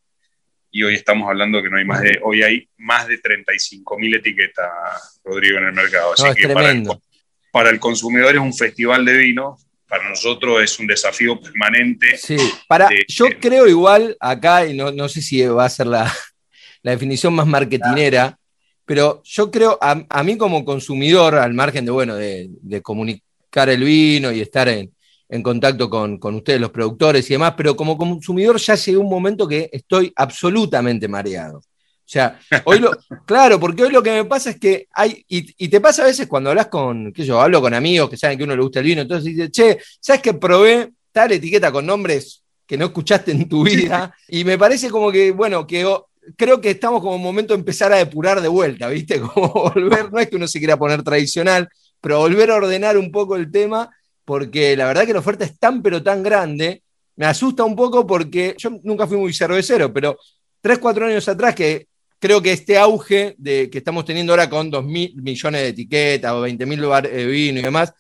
y 0.75 0.83
hoy 0.83 0.95
estamos 0.95 1.29
hablando 1.29 1.63
que 1.63 1.69
no 1.69 1.77
hay 1.77 1.85
más 1.85 2.01
de, 2.01 2.19
hoy 2.23 2.43
hay 2.43 2.67
más 2.79 3.07
de 3.07 3.19
35 3.19 3.99
mil 3.99 4.15
etiquetas, 4.15 5.21
Rodrigo, 5.23 5.59
en 5.59 5.67
el 5.67 5.73
mercado. 5.75 6.15
Así 6.15 6.25
que 6.35 6.49
para 6.49 6.71
el, 6.71 6.89
para 7.53 7.71
el, 7.71 7.79
consumidor 7.79 8.35
es 8.35 8.41
un 8.41 8.55
festival 8.55 9.05
de 9.05 9.19
vino, 9.19 9.59
para 9.87 10.09
nosotros 10.09 10.63
es 10.63 10.79
un 10.79 10.87
desafío 10.87 11.39
permanente. 11.39 12.17
Sí, 12.17 12.39
para, 12.67 12.89
yo 13.07 13.27
creo 13.39 13.69
igual 13.69 14.17
acá, 14.19 14.67
y 14.67 14.75
no, 14.75 14.91
no, 14.91 15.11
sé 15.11 15.21
si 15.21 15.43
va 15.43 15.67
a 15.67 15.69
ser 15.69 15.89
la, 15.89 16.11
la 16.83 16.93
definición 16.93 17.35
más 17.35 17.47
marketinera, 17.47 18.39
pero 18.87 19.21
yo 19.25 19.51
creo, 19.51 19.79
a, 19.79 20.03
a, 20.09 20.23
mí 20.23 20.39
como 20.39 20.65
consumidor, 20.65 21.35
al 21.35 21.53
margen 21.53 21.85
de, 21.85 21.91
bueno, 21.91 22.17
de, 22.17 22.49
de 22.63 22.81
comunicar 22.81 23.69
el 23.69 23.85
vino 23.85 24.33
y 24.33 24.41
estar 24.41 24.71
en, 24.71 24.91
en 25.33 25.43
contacto 25.43 25.89
con, 25.89 26.19
ustedes, 26.23 26.61
los 26.61 26.71
productores 26.71 27.29
y 27.31 27.33
demás, 27.33 27.55
pero 27.57 27.75
como 27.75 27.97
consumidor 27.97 28.59
ya 28.59 28.75
llegó 28.75 29.01
un 29.01 29.09
momento 29.09 29.49
que 29.49 29.71
estoy 29.73 30.13
absolutamente 30.15 31.09
mareado. 31.09 31.57
O 31.59 31.63
sea, 32.05 32.39
hoy 32.65 32.81
lo, 32.81 32.91
claro, 33.27 33.59
porque 33.59 33.85
hoy 33.85 33.91
lo 33.91 34.03
que 34.03 34.11
me 34.11 34.27
pasa 34.27 34.51
es 34.51 34.61
que 34.61 34.89
hay, 34.93 35.25
y, 35.27 35.69
te 35.69 35.81
pasa 35.81 36.03
a 36.03 36.07
veces 36.07 36.27
cuando 36.27 36.51
hablas 36.51 36.67
con, 36.67 37.15
qué 37.15 37.25
yo, 37.25 37.41
hablo 37.41 37.63
con 37.63 37.73
amigos 37.73 38.11
que 38.11 38.19
saben 38.19 38.37
que 38.37 38.45
a 38.45 38.47
uno 38.47 38.57
le 38.57 38.63
gusta 38.63 38.81
el 38.81 38.85
vino, 38.85 39.01
entonces 39.01 39.25
dice, 39.25 39.51
che, 39.51 39.79
¿sabes 39.99 40.21
que 40.21 40.35
probé 40.35 40.93
tal 41.13 41.33
etiqueta 41.33 41.73
con 41.73 41.87
nombres 41.87 42.43
que 42.67 42.77
no 42.77 42.85
escuchaste 42.85 43.31
en 43.33 43.49
tu 43.49 43.65
vida? 43.65 44.15
Y 44.29 44.45
me 44.45 44.59
parece 44.59 44.91
como 44.91 45.11
que, 45.11 45.31
bueno, 45.31 45.67
que 45.67 45.87
creo 46.37 46.61
que 46.61 46.73
estamos 46.73 47.01
como 47.01 47.17
un 47.17 47.23
momento 47.23 47.55
de 47.55 47.61
empezar 47.61 47.91
a 47.95 47.97
depurar 47.97 48.43
de 48.43 48.49
vuelta, 48.49 48.87
¿viste? 48.89 49.19
Como 49.35 49.49
volver, 49.49 50.13
no 50.13 50.19
es 50.19 50.29
que 50.29 50.37
uno 50.37 50.47
se 50.47 50.59
quiera 50.59 50.77
poner 50.77 51.03
tradicional, 51.03 51.71
pero 52.03 52.19
volver 52.19 52.51
a 52.51 52.57
ordenar 52.57 52.99
un 52.99 53.11
poco 53.11 53.35
el 53.35 53.51
tema 53.51 53.91
porque 54.25 54.77
la 54.77 54.87
verdad 54.87 55.07
que 55.07 55.13
la 55.13 55.19
oferta 55.21 55.45
es 55.45 55.59
tan 55.59 55.83
pero 55.83 56.03
tan 56.03 56.23
grande, 56.23 56.83
me 57.17 57.27
asusta 57.27 57.65
un 57.65 57.77
poco 57.77 58.07
porque 58.07 58.55
yo 58.59 58.71
nunca 58.83 59.07
fui 59.07 59.19
muy 59.19 59.33
cervecero, 59.33 59.93
pero 59.93 60.19
tres, 60.61 60.79
cuatro 60.79 61.07
años 61.07 61.29
atrás 61.29 61.55
que 61.55 61.87
creo 62.19 62.41
que 62.41 62.53
este 62.53 62.79
auge 62.79 63.35
de, 63.37 63.69
que 63.69 63.79
estamos 63.79 64.05
teniendo 64.05 64.33
ahora 64.33 64.49
con 64.49 64.71
dos 64.71 64.85
mil 64.85 65.15
millones 65.17 65.63
de 65.63 65.69
etiquetas 65.69 66.33
o 66.33 66.41
20 66.41 66.67
mil 66.67 66.81
de 66.81 67.27
vino 67.27 67.59
y 67.59 67.63
demás, 67.63 67.93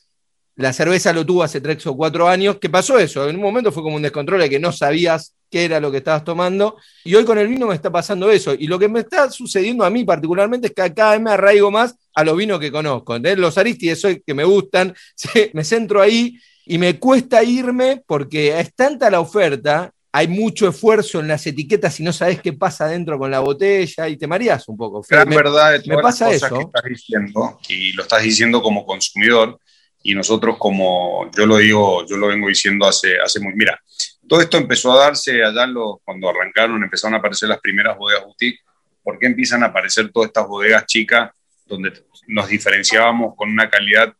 la 0.56 0.73
cerveza 0.73 1.12
lo 1.12 1.25
tuvo 1.25 1.42
hace 1.42 1.61
tres 1.61 1.87
o 1.87 1.97
cuatro 1.97 2.28
años. 2.28 2.59
¿Qué 2.61 2.68
pasó 2.68 2.99
eso? 2.99 3.28
En 3.28 3.37
un 3.37 3.42
momento 3.42 3.73
fue 3.73 3.82
como 3.82 3.97
un 3.97 4.02
descontrol 4.02 4.40
de 4.40 4.50
que 4.50 4.59
no 4.59 4.73
sabías 4.73 5.35
qué 5.50 5.64
era 5.64 5.80
lo 5.80 5.90
que 5.90 5.99
estabas 5.99 6.25
tomando. 6.25 6.76
Y 7.04 7.14
hoy 7.14 7.25
con 7.25 7.38
el 7.38 7.49
vino 7.49 7.66
me 7.66 7.75
está 7.75 7.90
pasando 7.90 8.30
eso. 8.30 8.54
Y 8.54 8.66
lo 8.66 8.78
que 8.78 8.88
me 8.88 9.00
está 9.00 9.30
sucediendo 9.30 9.85
a 9.85 9.90
mí 9.90 10.04
particularmente 10.04 10.68
es 10.68 10.75
que 10.75 10.94
cada 10.94 11.12
vez 11.12 11.21
me 11.21 11.30
arraigo 11.30 11.71
más 11.71 11.94
a 12.14 12.25
los 12.25 12.37
vinos 12.37 12.61
que 12.61 12.71
conozco. 12.71 13.18
Los 13.18 13.56
Aristides 13.59 14.21
que 14.26 14.35
me 14.35 14.44
gustan, 14.44 14.94
me 15.52 15.64
centro 15.64 16.00
ahí 16.00 16.38
y 16.66 16.78
me 16.78 16.99
cuesta 16.99 17.42
irme 17.42 18.02
porque 18.06 18.59
es 18.59 18.75
tanta 18.75 19.11
la 19.11 19.21
oferta 19.21 19.92
hay 20.14 20.28
mucho 20.28 20.68
esfuerzo 20.68 21.21
en 21.21 21.28
las 21.28 21.47
etiquetas 21.47 21.99
y 21.99 22.02
no 22.02 22.12
sabes 22.12 22.40
qué 22.42 22.52
pasa 22.52 22.87
dentro 22.87 23.18
con 23.18 23.30
la 23.30 23.40
botella 23.40 24.09
y 24.09 24.18
te 24.18 24.26
mareas 24.26 24.68
un 24.68 24.76
poco. 24.76 25.02
Gran 25.09 25.26
me, 25.26 25.37
verdad 25.37 25.80
me 25.87 25.97
pasa 25.99 26.30
eso. 26.30 26.54
que 26.54 26.64
estás 26.64 26.85
diciendo, 26.85 27.59
y 27.66 27.92
lo 27.92 28.02
estás 28.02 28.23
diciendo 28.23 28.61
como 28.61 28.85
consumidor, 28.85 29.59
y 30.02 30.14
nosotros 30.14 30.56
como, 30.59 31.30
yo 31.37 31.47
lo 31.47 31.56
digo, 31.56 32.06
yo 32.06 32.16
lo 32.16 32.28
vengo 32.28 32.49
diciendo 32.49 32.87
hace, 32.87 33.21
hace 33.21 33.40
muy, 33.40 33.54
mira, 33.54 33.80
todo 34.28 34.40
esto 34.40 34.56
empezó 34.56 34.92
a 34.92 35.04
darse 35.04 35.44
allá 35.44 35.66
los, 35.66 35.97
cuando 36.04 36.28
arrancaron, 36.28 36.82
empezaron 36.82 37.14
a 37.14 37.18
aparecer 37.18 37.49
las 37.49 37.61
primeras 37.61 37.97
bodegas 37.97 38.25
boutique, 38.25 38.61
¿por 39.02 39.18
qué 39.18 39.26
empiezan 39.26 39.62
a 39.62 39.66
aparecer 39.66 40.11
todas 40.11 40.28
estas 40.28 40.47
bodegas 40.47 40.87
chicas 40.87 41.30
donde 41.66 42.04
nos 42.28 42.49
diferenciábamos 42.49 43.35
con 43.37 43.50
una 43.50 43.68
calidad, 43.68 44.12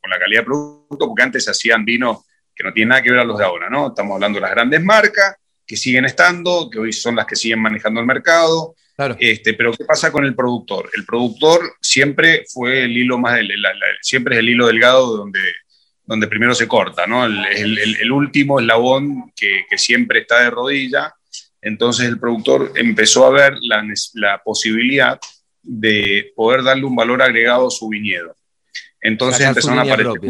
con 0.00 0.10
la 0.10 0.18
calidad 0.18 0.40
de 0.40 0.46
producto, 0.46 1.06
porque 1.06 1.22
antes 1.22 1.48
hacían 1.48 1.84
vinos 1.84 2.24
que 2.54 2.64
no 2.64 2.72
tienen 2.72 2.90
nada 2.90 3.02
que 3.02 3.10
ver 3.10 3.20
a 3.20 3.24
los 3.24 3.38
de 3.38 3.44
ahora, 3.44 3.70
¿no? 3.70 3.88
Estamos 3.88 4.14
hablando 4.14 4.36
de 4.36 4.42
las 4.42 4.50
grandes 4.50 4.82
marcas 4.82 5.36
que 5.66 5.76
siguen 5.76 6.06
estando, 6.06 6.68
que 6.70 6.78
hoy 6.78 6.92
son 6.92 7.16
las 7.16 7.26
que 7.26 7.36
siguen 7.36 7.60
manejando 7.60 8.00
el 8.00 8.06
mercado. 8.06 8.74
Este, 9.20 9.54
pero 9.54 9.72
¿qué 9.72 9.84
pasa 9.84 10.10
con 10.10 10.24
el 10.24 10.34
productor? 10.34 10.90
El 10.96 11.04
productor 11.04 11.76
siempre 11.80 12.44
fue 12.52 12.82
el 12.84 12.96
hilo 12.96 13.18
más, 13.18 13.38
siempre 14.02 14.34
es 14.34 14.40
el 14.40 14.48
hilo 14.48 14.66
delgado 14.66 15.16
donde, 15.16 15.40
donde 16.04 16.26
primero 16.26 16.54
se 16.54 16.66
corta, 16.66 17.06
¿no? 17.06 17.24
El, 17.24 17.78
el, 17.78 18.10
último 18.10 18.58
eslabón 18.58 19.32
que, 19.36 19.66
que, 19.70 19.78
siempre 19.78 20.20
está 20.20 20.40
de 20.40 20.50
rodilla. 20.50 21.14
Entonces 21.62 22.08
el 22.08 22.18
productor 22.18 22.72
empezó 22.74 23.26
a 23.26 23.30
ver 23.30 23.54
la, 23.60 23.84
la 24.14 24.42
posibilidad 24.42 25.20
de 25.62 26.32
poder 26.34 26.64
darle 26.64 26.84
un 26.84 26.96
valor 26.96 27.22
agregado 27.22 27.68
a 27.68 27.70
su 27.70 27.88
viñedo. 27.88 28.34
Entonces 29.00 29.46
empezaron 29.46 29.78
a 29.78 29.82
aparecer. 29.82 30.20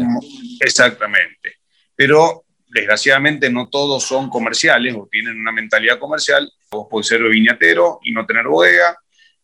exactamente. 0.59 1.55
Pero 1.95 2.45
desgraciadamente 2.67 3.49
no 3.49 3.67
todos 3.67 4.03
son 4.03 4.29
comerciales 4.29 4.95
o 4.95 5.07
tienen 5.11 5.39
una 5.39 5.51
mentalidad 5.51 5.97
comercial. 5.97 6.51
Vos 6.71 6.87
podés 6.87 7.07
ser 7.07 7.23
viñatero 7.23 7.99
y 8.03 8.11
no 8.11 8.27
tener 8.27 8.45
bodega, 8.45 8.95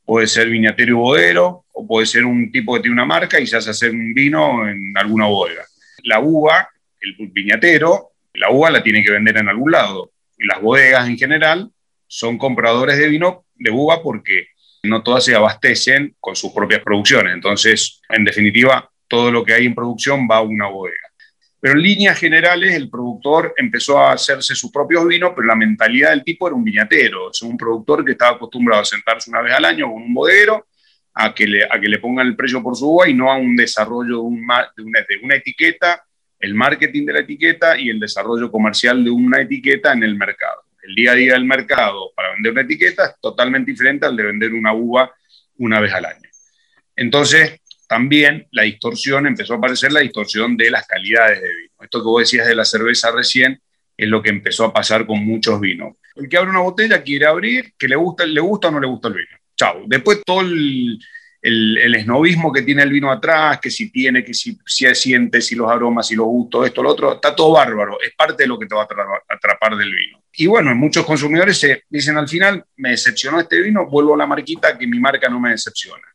puede 0.05 0.27
ser 0.27 0.47
viñatero 0.47 0.91
y 0.91 0.93
bodero, 0.93 1.65
o 1.73 1.87
puede 1.87 2.05
ser 2.05 2.23
un 2.23 2.51
tipo 2.51 2.75
que 2.75 2.81
tiene 2.81 2.93
una 2.93 3.05
marca 3.05 3.39
y 3.39 3.47
se 3.47 3.57
hace 3.57 3.71
hacer 3.71 3.91
un 3.91 4.13
vino 4.13 4.69
en 4.69 4.93
alguna 4.95 5.25
bodega. 5.25 5.65
La 6.03 6.19
uva, 6.19 6.69
el 7.01 7.15
viñatero, 7.29 8.11
la 8.35 8.51
uva 8.51 8.69
la 8.69 8.83
tiene 8.83 9.03
que 9.03 9.11
vender 9.11 9.37
en 9.37 9.49
algún 9.49 9.71
lado. 9.71 10.11
Las 10.37 10.61
bodegas 10.61 11.07
en 11.07 11.17
general 11.17 11.71
son 12.07 12.37
compradores 12.37 12.97
de 12.99 13.07
vino 13.07 13.45
de 13.55 13.71
uva 13.71 14.03
porque 14.03 14.49
no 14.83 15.01
todas 15.01 15.25
se 15.25 15.33
abastecen 15.33 16.15
con 16.19 16.35
sus 16.35 16.51
propias 16.51 16.81
producciones. 16.81 17.33
Entonces, 17.33 18.01
en 18.09 18.23
definitiva, 18.23 18.87
todo 19.07 19.31
lo 19.31 19.43
que 19.43 19.53
hay 19.53 19.65
en 19.65 19.73
producción 19.73 20.27
va 20.29 20.37
a 20.37 20.41
una 20.41 20.67
bodega. 20.67 21.09
Pero 21.65 21.79
en 21.79 21.81
líneas 21.81 22.19
generales, 22.19 22.75
el 22.75 22.91
productor 22.91 23.55
empezó 23.57 23.97
a 23.97 24.11
hacerse 24.11 24.53
su 24.53 24.71
propio 24.71 25.03
vino, 25.07 25.33
pero 25.33 25.47
la 25.47 25.55
mentalidad 25.55 26.11
del 26.11 26.23
tipo 26.23 26.45
era 26.45 26.55
un 26.55 26.63
viñatero, 26.63 27.31
es 27.31 27.41
un 27.41 27.57
productor 27.57 28.05
que 28.05 28.11
estaba 28.11 28.35
acostumbrado 28.35 28.83
a 28.83 28.85
sentarse 28.85 29.31
una 29.31 29.41
vez 29.41 29.51
al 29.51 29.65
año 29.65 29.91
con 29.91 30.03
un 30.03 30.13
bodeguero, 30.13 30.67
a 31.15 31.33
que 31.33 31.47
le, 31.47 31.63
a 31.63 31.79
que 31.81 31.87
le 31.87 31.97
pongan 31.97 32.27
el 32.27 32.35
precio 32.35 32.61
por 32.61 32.75
su 32.75 32.87
uva 32.87 33.09
y 33.09 33.15
no 33.15 33.31
a 33.31 33.37
un 33.37 33.55
desarrollo 33.55 34.17
de, 34.17 34.65
de, 34.77 34.83
una, 34.83 34.99
de 34.99 35.17
una 35.23 35.35
etiqueta, 35.37 36.05
el 36.39 36.53
marketing 36.53 37.03
de 37.03 37.13
la 37.13 37.19
etiqueta 37.21 37.79
y 37.79 37.89
el 37.89 37.99
desarrollo 37.99 38.51
comercial 38.51 39.03
de 39.03 39.09
una 39.09 39.41
etiqueta 39.41 39.91
en 39.93 40.03
el 40.03 40.15
mercado. 40.15 40.65
El 40.83 40.93
día 40.93 41.13
a 41.13 41.15
día 41.15 41.33
del 41.33 41.45
mercado 41.45 42.11
para 42.15 42.31
vender 42.33 42.51
una 42.51 42.61
etiqueta 42.61 43.05
es 43.05 43.15
totalmente 43.19 43.71
diferente 43.71 44.05
al 44.05 44.15
de 44.15 44.21
vender 44.21 44.53
una 44.53 44.71
uva 44.71 45.11
una 45.57 45.79
vez 45.79 45.91
al 45.93 46.05
año. 46.05 46.29
Entonces, 46.95 47.59
también 47.87 48.47
la 48.51 48.63
distorsión, 48.63 49.27
empezó 49.27 49.53
a 49.53 49.57
aparecer 49.57 49.91
la 49.91 50.01
distorsión 50.01 50.57
de 50.57 50.71
las 50.71 50.87
calidades 50.87 51.41
de 51.41 51.47
vino. 51.47 51.73
Esto 51.81 51.99
que 51.99 52.05
vos 52.05 52.21
decías 52.21 52.47
de 52.47 52.55
la 52.55 52.65
cerveza 52.65 53.11
recién 53.11 53.59
es 53.97 54.09
lo 54.09 54.21
que 54.21 54.29
empezó 54.29 54.65
a 54.65 54.73
pasar 54.73 55.05
con 55.05 55.25
muchos 55.25 55.59
vinos. 55.59 55.97
El 56.15 56.29
que 56.29 56.37
abre 56.37 56.49
una 56.49 56.61
botella 56.61 57.01
quiere 57.01 57.25
abrir, 57.25 57.73
que 57.77 57.87
le 57.87 57.95
gusta, 57.95 58.25
le 58.25 58.41
gusta 58.41 58.67
o 58.67 58.71
no 58.71 58.79
le 58.79 58.87
gusta 58.87 59.07
el 59.09 59.13
vino. 59.15 59.37
Chao. 59.55 59.83
Después 59.85 60.21
todo 60.25 60.41
el, 60.41 60.99
el, 61.41 61.95
esnovismo 61.95 62.51
que 62.51 62.63
tiene 62.63 62.83
el 62.83 62.89
vino 62.89 63.11
atrás, 63.11 63.59
que 63.59 63.69
si 63.69 63.91
tiene, 63.91 64.23
que 64.23 64.33
si, 64.33 64.57
si 64.65 64.93
siente, 64.95 65.41
si 65.41 65.55
los 65.55 65.69
aromas, 65.69 66.07
si 66.07 66.15
los 66.15 66.25
gustos, 66.25 66.65
esto, 66.65 66.81
lo 66.81 66.89
otro, 66.89 67.13
está 67.13 67.35
todo 67.35 67.53
bárbaro. 67.53 68.01
Es 68.01 68.13
parte 68.15 68.43
de 68.43 68.47
lo 68.47 68.57
que 68.57 68.65
te 68.65 68.75
va 68.75 68.81
a 68.81 68.85
atrapar 69.29 69.75
del 69.77 69.93
vino. 69.93 70.23
Y 70.33 70.47
bueno, 70.47 70.75
muchos 70.75 71.05
consumidores 71.05 71.65
dicen 71.89 72.17
al 72.17 72.27
final, 72.27 72.65
me 72.77 72.89
decepcionó 72.91 73.39
este 73.39 73.61
vino, 73.61 73.85
vuelvo 73.87 74.15
a 74.15 74.17
la 74.17 74.25
marquita 74.25 74.77
que 74.77 74.87
mi 74.87 74.99
marca 74.99 75.29
no 75.29 75.39
me 75.39 75.51
decepciona. 75.51 76.14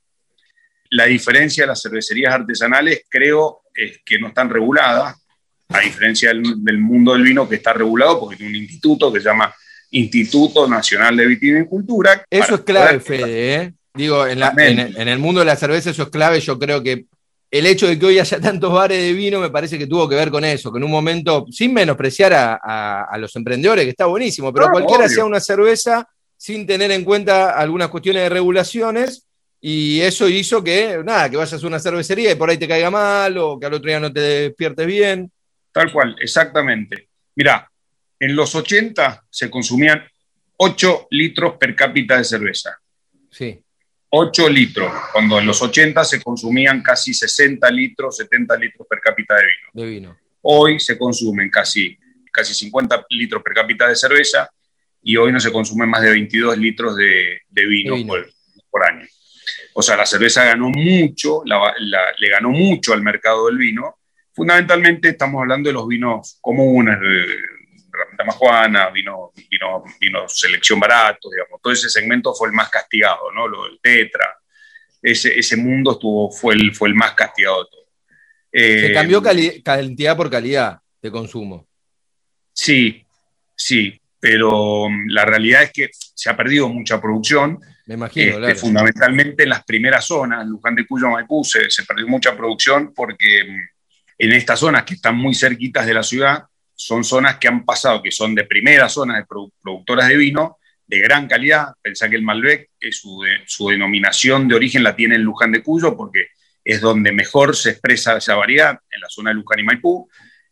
La 0.90 1.06
diferencia 1.06 1.64
de 1.64 1.68
las 1.68 1.82
cervecerías 1.82 2.35
artesanales 2.35 3.04
creo 3.09 3.62
es 3.75 4.00
que 4.04 4.18
no 4.18 4.28
están 4.28 4.50
reguladas, 4.50 5.16
a 5.68 5.80
diferencia 5.80 6.30
del, 6.30 6.78
mundo 6.78 7.12
del 7.12 7.23
vino 7.23 7.49
que 7.49 7.56
está 7.56 7.73
regulado 7.73 8.20
porque 8.20 8.37
tiene 8.37 8.50
un 8.50 8.64
instituto 8.64 9.12
que 9.12 9.20
se 9.20 9.28
llama 9.28 9.54
Instituto 9.92 10.68
Nacional 10.68 11.16
de 11.16 11.26
Vitivinicultura. 11.26 12.25
Eso 12.28 12.56
es 12.56 12.61
clave, 12.62 13.00
Fede. 13.00 13.54
¿eh? 13.54 13.73
Digo, 13.94 14.26
en, 14.26 14.40
el 14.40 15.18
mundo 15.18 15.40
de 15.40 15.47
la 15.47 15.56
cerveza 15.56 15.90
eso 15.90 16.04
es 16.04 16.11
clave. 16.11 16.40
Yo 16.40 16.59
creo 16.59 16.82
que 16.82 17.06
el 17.50 17.66
hecho 17.66 17.87
de 17.87 17.99
que 17.99 18.06
hoy 18.06 18.18
haya 18.18 18.40
tantos 18.40 18.73
bares 18.73 19.00
de 19.00 19.12
vino 19.12 19.40
me 19.40 19.50
parece 19.50 19.78
que 19.78 19.87
tuvo 19.87 20.09
que 20.09 20.16
ver 20.16 20.30
con 20.30 20.44
eso, 20.44 20.73
que 20.73 20.78
en 20.78 20.85
un 20.85 20.90
momento, 20.90 21.47
sin 21.50 21.73
menospreciar 21.73 22.32
a, 22.35 23.16
los 23.18 23.35
emprendedores, 23.37 23.85
que 23.85 23.90
está 23.90 24.06
buenísimo, 24.06 24.52
pero 24.52 24.70
cualquiera 24.70 25.04
hacía 25.04 25.25
una 25.25 25.40
cerveza 25.40 26.09
sin 26.37 26.66
tener 26.66 26.90
en 26.90 27.04
cuenta 27.04 27.50
algunas 27.50 27.88
cuestiones 27.88 28.23
de 28.23 28.28
regulaciones 28.28 29.26
y 29.60 30.00
eso 30.00 30.28
hizo 30.28 30.64
que, 30.64 31.02
nada, 31.04 31.28
que 31.28 31.36
vayas 31.36 31.62
a 31.62 31.66
una 31.66 31.78
cervecería 31.78 32.32
y 32.32 32.34
por 32.34 32.48
ahí 32.48 32.56
te 32.56 32.68
caiga 32.68 32.90
mal 32.90 33.36
o 33.36 33.58
que 33.58 33.66
al 33.66 33.74
otro 33.74 33.88
día 33.88 34.00
no 34.00 34.12
te 34.12 34.20
despiertes 34.20 34.86
bien. 34.86 35.30
Tal 35.70 35.92
cual, 35.92 36.16
exactamente. 36.20 37.08
Mirá, 37.36 37.70
en 38.18 38.34
los 38.34 38.54
80 38.54 39.26
se 39.28 39.50
consumían 39.50 40.02
8 40.56 41.08
litros 41.10 41.56
per 41.58 41.74
cápita 41.74 42.16
de 42.16 42.24
cerveza. 42.24 42.78
Sí. 43.30 43.62
8 44.10 44.48
litros, 44.48 44.92
cuando 45.12 45.38
en 45.38 45.46
los 45.46 45.60
80 45.62 46.04
se 46.04 46.22
consumían 46.22 46.82
casi 46.82 47.14
60 47.14 47.70
litros, 47.70 48.16
70 48.16 48.56
litros 48.56 48.86
per 48.88 49.00
cápita 49.00 49.36
de 49.36 49.42
vino. 49.42 49.84
De 49.84 49.90
vino. 49.90 50.18
Hoy 50.42 50.80
se 50.80 50.98
consumen 50.98 51.50
casi, 51.50 51.96
casi 52.32 52.54
50 52.54 53.06
litros 53.10 53.42
per 53.42 53.54
cápita 53.54 53.88
de 53.88 53.94
cerveza 53.94 54.50
y 55.02 55.16
hoy 55.16 55.32
no 55.32 55.38
se 55.38 55.52
consumen 55.52 55.88
más 55.88 56.02
de 56.02 56.10
22 56.10 56.58
litros 56.58 56.96
de, 56.96 57.42
vino, 57.50 57.94
por 58.70 58.84
año. 58.84 59.06
O 59.74 59.82
sea, 59.82 59.96
la 59.96 60.06
cerveza 60.06 60.44
ganó 60.44 60.68
mucho, 60.68 61.42
le 61.44 62.28
ganó 62.28 62.50
mucho 62.50 62.92
al 62.92 63.02
mercado 63.02 63.46
del 63.46 63.58
vino. 63.58 63.98
Fundamentalmente 64.32 65.10
estamos 65.10 65.40
hablando 65.40 65.68
de 65.68 65.74
los 65.74 65.86
vinos 65.86 66.38
comunes, 66.40 66.98
de 67.00 67.36
Juana, 68.32 68.90
vino, 68.90 69.32
vino, 69.50 69.84
vino 70.00 70.28
selección 70.28 70.80
barato, 70.80 71.30
digamos. 71.30 71.60
Todo 71.62 71.72
ese 71.72 71.88
segmento 71.88 72.34
fue 72.34 72.48
el 72.48 72.54
más 72.54 72.70
castigado, 72.70 73.30
¿no? 73.32 73.48
Lo 73.48 73.64
del 73.64 73.78
Tetra. 73.80 74.38
Ese, 75.02 75.38
ese 75.38 75.56
mundo 75.56 75.92
estuvo, 75.92 76.30
fue, 76.30 76.54
el, 76.54 76.74
fue 76.74 76.88
el 76.88 76.94
más 76.94 77.12
castigado 77.14 77.64
de 77.64 77.70
todo. 77.70 77.80
Se 78.52 78.92
cambió 78.92 79.22
eh, 79.30 79.62
cantidad 79.62 80.16
por 80.16 80.30
calidad 80.30 80.80
de 81.00 81.10
consumo. 81.10 81.66
Sí, 82.52 83.04
sí, 83.54 84.00
pero 84.18 84.88
mm, 84.88 85.08
la 85.08 85.24
realidad 85.24 85.62
es 85.62 85.72
que 85.72 85.90
se 85.92 86.28
ha 86.28 86.36
perdido 86.36 86.68
mucha 86.68 87.00
producción 87.00 87.60
me 87.90 87.94
imagino, 87.94 88.47
este, 88.47 88.54
Fundamentalmente 88.54 89.42
en 89.42 89.49
las 89.49 89.64
primeras 89.64 90.04
zonas, 90.04 90.47
Luján 90.47 90.76
de 90.76 90.87
Cuyo, 90.87 91.11
Maipú, 91.11 91.42
se, 91.42 91.66
perdió 91.85 92.06
mucha 92.06 92.37
producción 92.37 92.92
porque 92.94 93.42
mm, 93.42 93.59
en 94.18 94.32
estas 94.32 94.61
zonas 94.61 94.85
que 94.85 94.94
están 94.94 95.16
muy 95.16 95.35
cerquitas 95.35 95.87
de 95.87 95.94
la 95.94 96.04
ciudad, 96.04 96.44
son 96.73 97.02
zonas 97.02 97.38
que 97.38 97.49
han 97.49 97.64
pasado, 97.64 98.00
que 98.00 98.12
son 98.12 98.32
de 98.37 98.44
primera 98.44 98.88
zona 98.88 99.16
de 99.16 99.25
productoras 99.25 100.06
de 100.06 100.16
vino, 100.16 100.59
de 100.87 101.00
gran 101.00 101.26
calidad. 101.26 101.75
Pensá 101.82 102.09
que 102.09 102.14
el 102.14 102.23
Malbec, 102.23 102.70
que 102.78 102.92
su, 102.92 103.25
su 103.47 103.68
denominación 103.68 104.47
de 104.47 104.54
origen 104.54 104.85
la 104.85 104.94
tiene 104.94 105.16
en 105.16 105.23
Luján 105.23 105.50
de 105.50 105.62
Cuyo, 105.62 105.97
porque 105.97 106.28
es 106.64 106.80
donde 106.80 107.11
mejor 107.11 107.56
se 107.56 107.70
expresa 107.70 108.18
esa 108.18 108.37
variedad, 108.37 108.78
en 108.88 109.00
la 109.00 109.09
zona 109.09 109.30
de 109.30 109.35
Luján 109.35 109.59
y 109.59 109.62
Maipú. 109.64 110.09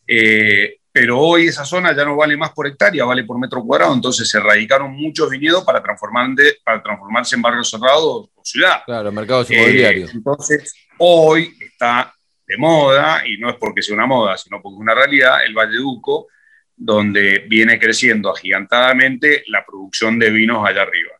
Eh, 0.08 0.77
pero 0.92 1.18
hoy 1.18 1.48
esa 1.48 1.64
zona 1.64 1.94
ya 1.94 2.04
no 2.04 2.16
vale 2.16 2.36
más 2.36 2.50
por 2.52 2.66
hectárea, 2.66 3.04
vale 3.04 3.24
por 3.24 3.38
metro 3.38 3.62
cuadrado, 3.62 3.94
entonces 3.94 4.28
se 4.28 4.38
erradicaron 4.38 4.92
muchos 4.92 5.30
viñedos 5.30 5.64
para, 5.64 5.82
transformar 5.82 6.30
para 6.64 6.82
transformarse 6.82 7.36
en 7.36 7.42
barrios 7.42 7.70
cerrados 7.70 8.04
o 8.34 8.42
ciudad. 8.42 8.82
Claro, 8.84 9.12
mercados 9.12 9.50
inmobiliarios. 9.50 10.10
Eh, 10.10 10.12
entonces, 10.16 10.74
hoy 10.98 11.54
está 11.60 12.12
de 12.46 12.56
moda, 12.56 13.26
y 13.26 13.36
no 13.36 13.50
es 13.50 13.56
porque 13.56 13.82
sea 13.82 13.94
una 13.94 14.06
moda, 14.06 14.36
sino 14.38 14.62
porque 14.62 14.76
es 14.76 14.80
una 14.80 14.94
realidad, 14.94 15.44
el 15.44 15.54
Valle 15.54 15.76
Duco, 15.76 16.28
donde 16.74 17.44
viene 17.48 17.78
creciendo 17.78 18.30
agigantadamente 18.30 19.44
la 19.48 19.64
producción 19.66 20.18
de 20.18 20.30
vinos 20.30 20.66
allá 20.66 20.82
arriba. 20.82 21.10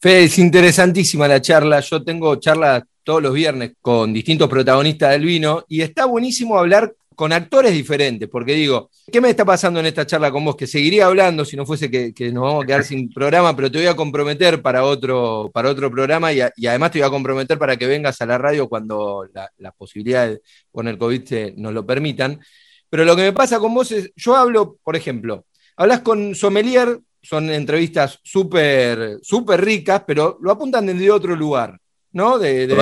Fede, 0.00 0.24
es 0.24 0.38
interesantísima 0.38 1.28
la 1.28 1.40
charla. 1.40 1.80
Yo 1.80 2.02
tengo 2.02 2.36
charlas 2.36 2.82
todos 3.04 3.22
los 3.22 3.32
viernes 3.32 3.72
con 3.80 4.12
distintos 4.12 4.48
protagonistas 4.48 5.12
del 5.12 5.24
vino 5.24 5.64
y 5.68 5.80
está 5.80 6.04
buenísimo 6.04 6.58
hablar 6.58 6.92
con 7.14 7.32
actores 7.32 7.72
diferentes, 7.72 8.28
porque 8.28 8.54
digo, 8.54 8.90
¿qué 9.10 9.20
me 9.20 9.30
está 9.30 9.44
pasando 9.44 9.80
en 9.80 9.86
esta 9.86 10.06
charla 10.06 10.30
con 10.30 10.44
vos? 10.44 10.56
Que 10.56 10.66
seguiría 10.66 11.06
hablando 11.06 11.44
si 11.44 11.56
no 11.56 11.66
fuese 11.66 11.90
que, 11.90 12.32
nos 12.32 12.42
vamos 12.42 12.64
a 12.64 12.66
quedar 12.66 12.84
sin 12.84 13.12
programa, 13.12 13.54
pero 13.54 13.70
te 13.70 13.78
voy 13.78 13.86
a 13.86 13.96
comprometer 13.96 14.62
para 14.62 14.84
otro, 14.84 15.50
para 15.52 15.70
otro 15.70 15.90
programa 15.90 16.32
y, 16.32 16.40
además 16.40 16.90
te 16.90 16.98
voy 16.98 17.08
a 17.08 17.10
comprometer 17.10 17.58
para 17.58 17.76
que 17.76 17.86
vengas 17.86 18.20
a 18.20 18.26
la 18.26 18.38
radio 18.38 18.68
cuando 18.68 19.28
las 19.58 19.74
posibilidades 19.74 20.40
con 20.70 20.88
el 20.88 20.98
COVID 20.98 21.54
nos 21.56 21.72
lo 21.72 21.86
permitan. 21.86 22.40
Pero 22.90 23.04
lo 23.04 23.16
que 23.16 23.22
me 23.22 23.32
pasa 23.32 23.58
con 23.58 23.72
vos 23.72 23.90
es, 23.92 24.12
yo 24.16 24.36
hablo, 24.36 24.76
por 24.82 24.96
ejemplo, 24.96 25.46
hablas 25.76 26.00
con 26.00 26.34
sommelier, 26.34 27.00
son 27.22 27.50
entrevistas 27.50 28.18
súper 28.22 29.18
súper 29.22 29.64
ricas, 29.64 30.02
pero 30.06 30.38
lo 30.42 30.50
apuntan 30.50 30.86
desde 30.86 31.10
otro 31.10 31.34
lugar, 31.34 31.78
¿no? 32.12 32.38
De, 32.38 32.66
de 32.66 32.74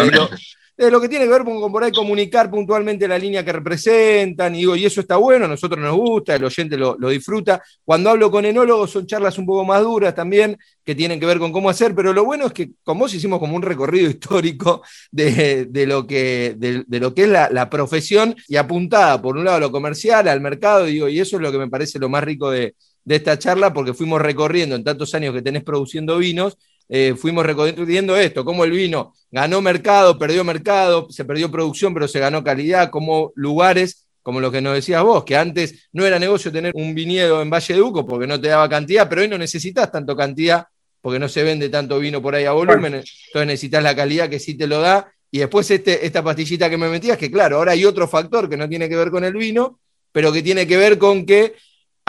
lo 0.89 1.01
que 1.01 1.09
tiene 1.09 1.27
que 1.27 1.31
ver 1.31 1.45
con, 1.45 1.83
ahí 1.83 1.93
comunicar 1.93 2.51
puntualmente 2.51 3.07
la 3.07 3.19
línea 3.19 3.45
que 3.45 3.53
representan, 3.53 4.55
y 4.55 4.61
digo, 4.61 4.77
y 4.77 4.87
eso 4.87 5.03
está 5.03 5.17
bueno, 5.17 5.45
a 5.45 5.49
nosotros 5.49 5.79
nos 5.79 5.95
gusta, 5.95 6.35
el 6.35 6.45
oyente 6.45 6.79
lo, 6.79 6.97
disfruta. 7.11 7.63
Cuando 7.85 8.09
hablo 8.09 8.31
con 8.31 8.45
enólogos 8.47 8.91
son 8.93 9.07
charlas 9.07 9.37
un 9.37 9.45
poco 9.45 9.65
más 9.65 9.83
duras 9.83 10.15
también, 10.15 10.57
que 10.83 10.95
tienen 10.95 11.21
que 11.21 11.27
ver 11.27 11.39
con 11.39 11.53
cómo 11.53 11.69
hacer, 11.69 11.95
pero 11.95 12.15
lo 12.15 12.25
bueno 12.25 12.47
es 12.47 12.53
que 12.53 12.71
con 12.83 12.99
vos 12.99 13.13
hicimos 13.13 13.39
como 13.39 13.57
un 13.57 13.63
recorrido 13.63 14.09
histórico 14.11 14.83
de, 15.11 15.67
lo, 15.87 16.07
que, 16.07 16.55
de, 16.57 17.01
lo 17.01 17.15
que 17.15 17.25
es 17.25 17.29
la, 17.29 17.69
profesión 17.69 18.35
y 18.49 18.57
apuntada, 18.57 19.21
por 19.21 19.37
un 19.37 19.45
lado, 19.45 19.59
a 19.59 19.61
lo 19.61 19.73
comercial, 19.73 20.29
al 20.29 20.41
mercado, 20.41 20.87
digo, 20.87 21.09
y 21.09 21.21
eso 21.21 21.37
es 21.37 21.43
lo 21.43 21.53
que 21.53 21.59
me 21.59 21.69
parece 21.69 21.99
lo 21.99 22.09
más 22.09 22.25
rico 22.25 22.51
de, 22.51 22.75
de 23.05 23.17
esta 23.17 23.39
charla, 23.39 23.73
porque 23.73 23.93
fuimos 23.93 24.23
recorriendo 24.23 24.77
en 24.77 24.85
tantos 24.85 25.15
años 25.15 25.35
que 25.35 25.43
tenés 25.43 25.63
produciendo 25.63 26.17
vinos, 26.17 26.57
eh, 26.93 27.15
fuimos 27.17 27.47
recorriendo 27.47 28.17
esto, 28.17 28.45
cómo 28.45 28.65
el 28.65 28.73
vino 28.73 29.15
ganó 29.31 29.63
mercado, 29.63 30.19
perdió 30.19 30.43
mercado, 30.43 31.07
se 31.09 31.25
perdió 31.25 31.49
producción, 31.49 31.95
pero 31.95 32.09
se 32.09 32.19
ganó 32.19 32.43
calidad, 32.43 32.91
como 32.91 33.33
lugares, 33.37 34.09
como 34.23 34.41
lo 34.41 34.51
que 34.51 34.61
nos 34.61 34.75
decías 34.75 35.03
vos, 35.05 35.25
que 35.25 35.37
antes 35.37 35.89
no 35.93 36.05
era 36.05 36.19
negocio 36.19 36.51
tener 36.51 36.73
un 36.75 36.93
viñedo 36.93 37.41
en 37.43 37.49
Valle 37.49 37.75
de 37.75 37.81
Uco 37.81 38.05
porque 38.05 38.27
no 38.27 38.41
te 38.41 38.49
daba 38.49 38.69
cantidad, 38.69 39.09
pero 39.09 39.23
hoy 39.23 39.29
no 39.29 39.39
necesitas 39.39 39.91
tanto 39.93 40.17
cantidad 40.17 40.67
porque 41.01 41.21
no 41.21 41.29
se 41.29 41.45
vende 41.45 41.69
tanto 41.69 41.99
vino 42.01 42.21
por 42.21 42.35
ahí 42.35 42.45
a 42.45 42.53
volumen, 42.53 42.95
entonces 42.95 43.47
necesitas 43.47 43.85
la 43.85 43.95
calidad 43.95 44.29
que 44.29 44.41
sí 44.41 44.57
te 44.57 44.67
lo 44.67 44.81
da. 44.81 45.13
Y 45.31 45.39
después 45.39 45.71
este, 45.71 46.05
esta 46.05 46.25
pastillita 46.25 46.69
que 46.69 46.77
me 46.77 46.89
metías, 46.89 47.17
que 47.17 47.31
claro, 47.31 47.59
ahora 47.59 47.73
hay 47.73 47.85
otro 47.85 48.09
factor 48.09 48.51
que 48.51 48.57
no 48.57 48.69
tiene 48.69 48.89
que 48.89 48.97
ver 48.97 49.11
con 49.11 49.25
el 49.25 49.33
vino, 49.33 49.79
pero 50.11 50.33
que 50.33 50.43
tiene 50.43 50.67
que 50.67 50.77
ver 50.77 50.99
con 50.99 51.25
que 51.25 51.55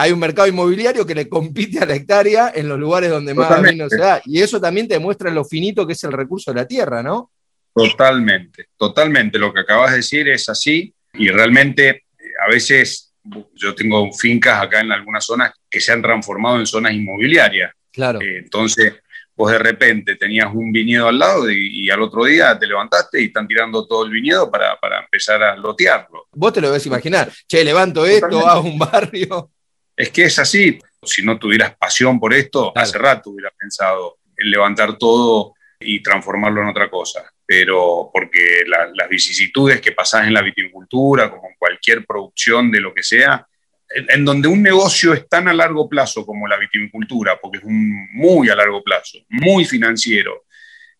hay 0.02 0.12
un 0.12 0.20
mercado 0.20 0.48
inmobiliario 0.48 1.06
que 1.06 1.14
le 1.14 1.30
compite 1.30 1.78
a 1.78 1.86
la 1.86 1.94
hectárea 1.94 2.52
en 2.56 2.68
los 2.68 2.80
lugares 2.80 3.12
donde 3.12 3.36
más 3.36 3.62
vino 3.62 3.88
se 3.88 4.00
da. 4.00 4.20
Y 4.26 4.42
eso 4.42 4.60
también 4.60 4.88
te 4.88 4.98
muestra 4.98 5.30
lo 5.30 5.46
finito 5.46 5.86
que 5.86 5.94
es 5.94 6.04
el 6.04 6.12
recurso 6.12 6.52
de 6.52 6.60
la 6.60 6.68
tierra, 6.68 7.04
¿no? 7.04 7.30
Totalmente, 7.72 8.70
totalmente. 8.76 9.38
Lo 9.38 9.54
que 9.54 9.60
acabas 9.60 9.92
de 9.92 9.98
decir 9.98 10.28
es 10.28 10.50
así 10.50 10.92
y 11.14 11.30
realmente 11.30 11.90
eh, 11.90 12.04
a 12.44 12.50
veces 12.50 13.14
yo 13.54 13.76
tengo 13.76 14.12
fincas 14.12 14.64
acá 14.64 14.80
en 14.80 14.92
algunas 14.92 15.24
zonas 15.24 15.54
que 15.70 15.80
se 15.80 15.92
han 15.92 16.02
transformado 16.02 16.60
en 16.60 16.66
zonas 16.66 16.94
inmobiliarias. 16.94 17.72
Claro. 17.92 18.20
Eh, 18.22 18.40
entonces, 18.40 18.96
vos 19.36 19.52
de 19.52 19.60
repente 19.60 20.16
tenías 20.16 20.52
un 20.52 20.72
viñedo 20.72 21.10
al 21.10 21.20
lado 21.20 21.52
y, 21.52 21.88
al 21.92 22.02
otro 22.02 22.26
día 22.26 22.58
te 22.58 22.66
levantaste 22.66 23.22
y 23.22 23.26
están 23.26 23.48
tirando 23.48 23.86
todo 23.86 24.06
el 24.06 24.12
viñedo 24.12 24.50
para, 24.50 24.80
empezar 25.04 25.44
a 25.44 25.56
lotearlo. 25.56 26.26
Vos 26.32 26.54
te 26.54 26.60
lo 26.60 26.72
ves 26.72 26.88
imaginar. 26.88 27.32
Che, 27.48 27.64
levanto 27.64 28.04
esto, 28.04 28.48
hago 28.48 28.68
un 28.68 28.80
barrio. 28.80 29.52
Es 29.96 30.10
que 30.10 30.24
es 30.24 30.40
así. 30.40 30.80
Si 31.04 31.24
no 31.24 31.40
tuvieras 31.40 31.76
pasión 31.78 32.20
por 32.20 32.34
esto, 32.34 32.72
hace 32.76 32.98
rato 32.98 33.32
hubieras 33.32 33.54
pensado 33.58 34.18
en 34.38 34.52
levantar 34.52 34.98
todo 34.98 35.54
y 35.80 36.02
transformarlo 36.02 36.62
en 36.62 36.68
otra 36.68 36.90
cosa. 36.90 37.24
Pero 37.46 38.10
porque 38.14 38.64
las 38.66 39.10
vicisitudes 39.10 39.82
que 39.82 39.92
pasas 39.92 40.28
en 40.28 40.34
la 40.34 40.42
viticultura, 40.42 41.30
como 41.30 41.50
en 41.50 41.56
cualquier 41.58 42.06
producción 42.06 42.72
de 42.72 42.80
lo 42.80 42.94
que 42.94 43.04
sea, 43.04 43.46
en, 43.94 44.26
donde 44.26 44.48
un 44.48 44.62
negocio 44.62 45.14
es 45.14 45.28
tan 45.28 45.48
a 45.48 45.54
largo 45.54 45.90
plazo 45.90 46.26
como 46.26 46.48
la 46.48 46.58
viticultura, 46.58 47.40
porque 47.42 47.58
es 47.60 47.64
muy 47.66 48.50
a 48.50 48.56
largo 48.56 48.84
plazo, 48.84 49.18
muy 49.30 49.66
financiero, 49.66 50.46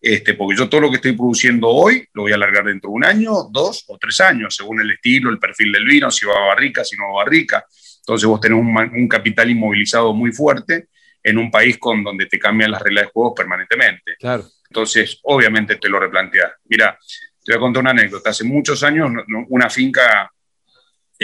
este, 0.00 0.34
porque 0.34 0.58
yo 0.58 0.68
todo 0.68 0.80
lo 0.80 0.90
que 0.90 0.96
estoy 0.96 1.12
produciendo 1.12 1.68
hoy 1.68 2.06
lo 2.12 2.22
voy 2.22 2.32
a 2.32 2.34
alargar 2.34 2.64
dentro 2.64 2.90
de 2.90 2.96
un 2.96 3.04
año, 3.04 3.44
dos 3.50 3.84
o 3.88 3.98
tres 3.98 4.20
años, 4.20 4.54
según 4.54 4.80
el 4.80 4.90
estilo, 4.90 5.30
el 5.30 5.38
perfil 5.38 5.72
del 5.72 5.84
vino, 5.84 6.10
si 6.10 6.26
va 6.26 6.34
a 6.34 6.46
barrica, 6.48 6.84
si 6.84 6.96
no 6.96 7.04
va 7.04 7.22
a 7.22 7.24
barrica. 7.24 7.64
Entonces 8.02 8.26
vos 8.26 8.40
tenés 8.40 8.58
un, 8.58 9.08
capital 9.08 9.50
inmovilizado 9.50 10.12
muy 10.12 10.32
fuerte 10.32 10.88
en 11.22 11.38
un 11.38 11.50
país 11.50 11.78
con 11.78 12.02
donde 12.02 12.26
te 12.26 12.38
cambian 12.38 12.72
las 12.72 12.82
reglas 12.82 13.06
de 13.06 13.10
juego 13.12 13.34
permanentemente. 13.34 14.16
Claro. 14.18 14.44
Entonces, 14.68 15.20
obviamente 15.22 15.76
te 15.76 15.88
lo 15.88 16.00
replanteas. 16.00 16.52
Mira, 16.64 16.98
te 17.44 17.52
voy 17.52 17.56
a 17.56 17.60
contar 17.60 17.82
una 17.82 17.90
anécdota. 17.90 18.30
Hace 18.30 18.44
muchos 18.44 18.82
años, 18.82 19.10
una 19.48 19.70
finca 19.70 20.30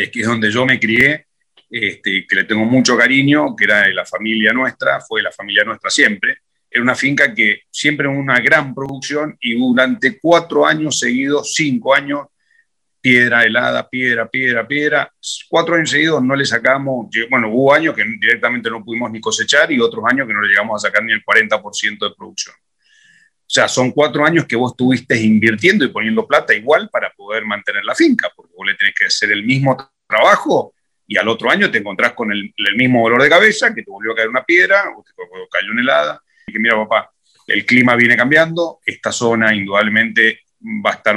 que 0.07 0.21
es 0.21 0.27
donde 0.27 0.51
yo 0.51 0.65
me 0.65 0.79
crié, 0.79 1.27
este, 1.71 2.27
que 2.27 2.37
le 2.37 2.45
tengo 2.45 2.65
mucho 2.65 2.97
cariño, 2.97 3.55
que 3.57 3.65
era 3.65 3.83
de 3.83 3.95
la 3.95 4.05
familia 4.05 4.53
nuestra, 4.53 5.01
fue 5.01 5.23
la 5.23 5.33
familia 5.33 5.65
nuestra 5.65 5.91
siempre. 5.91 6.39
Era 6.71 6.83
una 6.83 6.95
finca 6.95 7.35
que 7.35 7.63
siempre 7.71 8.07
una 8.07 8.41
gran 8.41 8.75
producción 8.75 9.37
y 9.41 9.59
durante 9.59 10.19
cuatro 10.19 10.67
años 10.67 10.99
seguidos, 10.99 11.55
cinco 11.55 11.95
años, 11.95 12.27
piedra 13.01 13.45
helada, 13.45 13.89
piedra, 13.89 14.29
piedra, 14.29 14.67
piedra. 14.67 15.13
Cuatro 15.49 15.77
años 15.77 15.91
seguidos 15.91 16.23
no 16.23 16.35
le 16.35 16.45
sacamos, 16.45 17.09
bueno, 17.31 17.49
hubo 17.51 17.73
años 17.73 17.95
que 17.95 18.05
directamente 18.21 18.71
no 18.71 18.85
pudimos 18.85 19.11
ni 19.11 19.21
cosechar 19.21 19.71
y 19.73 19.81
otros 19.81 20.05
años 20.07 20.27
que 20.27 20.33
no 20.33 20.43
le 20.43 20.49
llegamos 20.49 20.85
a 20.85 20.89
sacar 20.89 21.05
ni 21.05 21.13
el 21.13 21.25
40% 21.25 22.09
de 22.09 22.15
producción. 22.17 22.55
O 22.57 23.51
sea, 23.51 23.67
son 23.67 23.93
cuatro 23.93 24.27
años 24.27 24.45
que 24.45 24.57
vos 24.57 24.73
estuviste 24.73 25.19
invirtiendo 25.19 25.85
y 25.85 25.89
poniendo 25.89 26.27
plata 26.27 26.55
igual 26.55 26.91
para 26.91 27.11
poder 27.17 27.47
mantener 27.47 27.83
la 27.85 27.95
finca, 27.95 28.31
porque 28.37 28.53
vos 28.55 28.67
le 28.67 28.75
tenés 28.75 28.95
que 28.95 29.07
hacer 29.07 29.33
el 29.33 29.43
mismo 29.43 29.77
trabajo 30.07 30.75
y 31.07 31.17
al 31.17 31.27
otro 31.29 31.51
año 31.51 31.71
te 31.71 31.79
encontrás 31.79 32.13
con 32.13 32.31
el, 32.31 32.53
mismo 32.77 33.03
dolor 33.03 33.23
de 33.23 33.31
cabeza, 33.31 33.75
que 33.75 33.83
te 33.83 33.91
volvió 33.91 34.13
a 34.13 34.17
caer 34.17 34.29
una 34.29 34.45
piedra 34.45 34.85
o 34.95 35.03
te 35.03 35.13
cayó 35.51 35.73
una 35.73 35.81
helada. 35.81 36.23
Y 36.47 36.53
que 36.53 36.59
mira, 36.59 36.77
papá, 36.77 37.11
el 37.47 37.65
clima 37.65 37.97
viene 37.97 38.15
cambiando, 38.15 38.81
esta 38.85 39.11
zona 39.11 39.55
indudablemente 39.55 40.41
va 40.61 40.91
a 40.91 40.95
estar, 40.95 41.17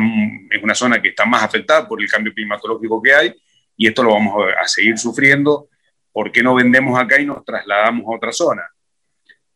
es 0.49 0.63
una 0.63 0.75
zona 0.75 1.01
que 1.01 1.09
está 1.09 1.25
más 1.25 1.43
afectada 1.43 1.87
por 1.87 2.01
el 2.01 2.09
cambio 2.09 2.33
climatológico 2.33 3.01
que 3.01 3.13
hay 3.13 3.35
y 3.75 3.87
esto 3.87 4.03
lo 4.03 4.13
vamos 4.13 4.45
a, 4.59 4.67
seguir 4.67 4.97
sufriendo. 4.97 5.69
¿Por 6.11 6.31
qué 6.31 6.43
no 6.43 6.55
vendemos 6.55 6.99
acá 6.99 7.19
y 7.19 7.25
nos 7.25 7.43
trasladamos 7.43 8.05
a 8.05 8.15
otra 8.15 8.31
zona? 8.31 8.63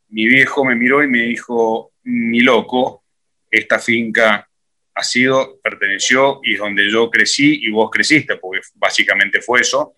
Mi 0.09 0.25
viejo 0.27 0.63
me 0.63 0.75
miró 0.75 1.03
y 1.03 1.07
me 1.07 1.23
dijo, 1.23 1.91
ni 2.03 2.39
loco, 2.39 3.03
esta 3.51 3.79
finca 3.79 4.49
ha 4.93 5.03
sido, 5.03 5.59
perteneció 5.61 6.39
y 6.43 6.53
es 6.53 6.59
donde 6.59 6.89
yo 6.89 7.09
crecí 7.09 7.59
y 7.61 7.69
vos 7.69 7.89
creciste, 7.91 8.37
porque 8.37 8.61
básicamente 8.75 9.41
fue 9.41 9.61
eso. 9.61 9.93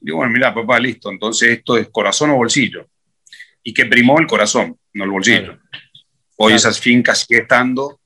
digo, 0.00 0.18
bueno, 0.18 0.32
mira, 0.32 0.52
papá, 0.52 0.80
listo, 0.80 1.10
entonces 1.10 1.50
esto 1.50 1.78
es 1.78 1.88
corazón 1.88 2.30
o 2.30 2.36
bolsillo. 2.36 2.88
Y 3.62 3.72
que 3.72 3.86
primó 3.86 4.18
el 4.18 4.26
corazón, 4.26 4.76
no 4.94 5.04
el 5.04 5.10
bolsillo. 5.10 5.58
Hoy 6.36 6.54
esas 6.54 6.80
fincas 6.80 7.20
sigue 7.20 7.42
estando 7.42 7.99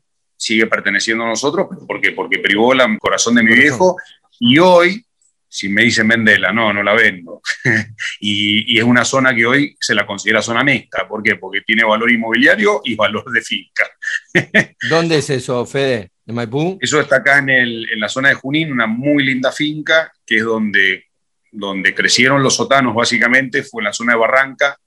sigue 0.45 0.67
perteneciendo 0.67 1.25
a 1.25 1.29
nosotros. 1.29 1.69
Porque 1.87 2.39
privó 2.39 2.73
el 2.73 2.99
corazón 2.99 3.35
de 3.37 3.43
mi 3.43 3.55
viejo 3.55 3.97
y 4.39 4.59
hoy, 4.59 5.05
si 5.49 5.69
me 5.69 5.83
dicen 5.83 6.09
vendela, 6.09 6.53
no, 6.53 6.73
no 6.73 6.83
la 6.83 6.93
vendo. 6.93 7.41
y, 8.21 8.79
es 8.79 8.85
una 8.85 9.05
zona 9.05 9.35
que 9.35 9.47
hoy 9.47 9.77
se 9.81 9.95
la 9.95 10.07
considera 10.07 10.43
zona 10.43 10.63
mixta, 10.63 11.09
¿por 11.09 11.23
qué? 11.23 11.37
Porque 11.37 11.63
tiene 11.63 11.85
valor 11.85 12.11
inmobiliario 12.11 12.83
y 12.85 12.95
valor 12.95 13.31
de 13.31 13.41
finca. 13.41 13.89
¿Dónde 14.89 15.19
es 15.19 15.31
eso, 15.31 15.65
Fede? 15.65 16.11
¿De 16.25 16.33
Maipú? 16.33 16.79
Eso 16.81 17.01
está 17.01 17.17
acá 17.17 17.39
en, 17.39 17.51
el, 17.51 17.93
en 17.93 18.01
la 18.01 18.09
zona 18.09 18.31
de 18.31 18.35
Junín, 18.35 18.73
una 18.73 18.87
muy 18.87 19.25
linda 19.25 19.53
finca, 19.53 20.13
que 20.27 20.37
es 20.37 20.45
donde, 20.45 21.05
donde 21.53 21.95
crecieron 21.95 22.43
los 22.43 22.57
sotanos 22.57 22.95
básicamente, 22.95 23.63
fue 23.63 23.83
en 23.83 23.87
la 23.87 23.93
zona 23.93 24.15
de 24.15 24.19
Barranca, 24.19 24.79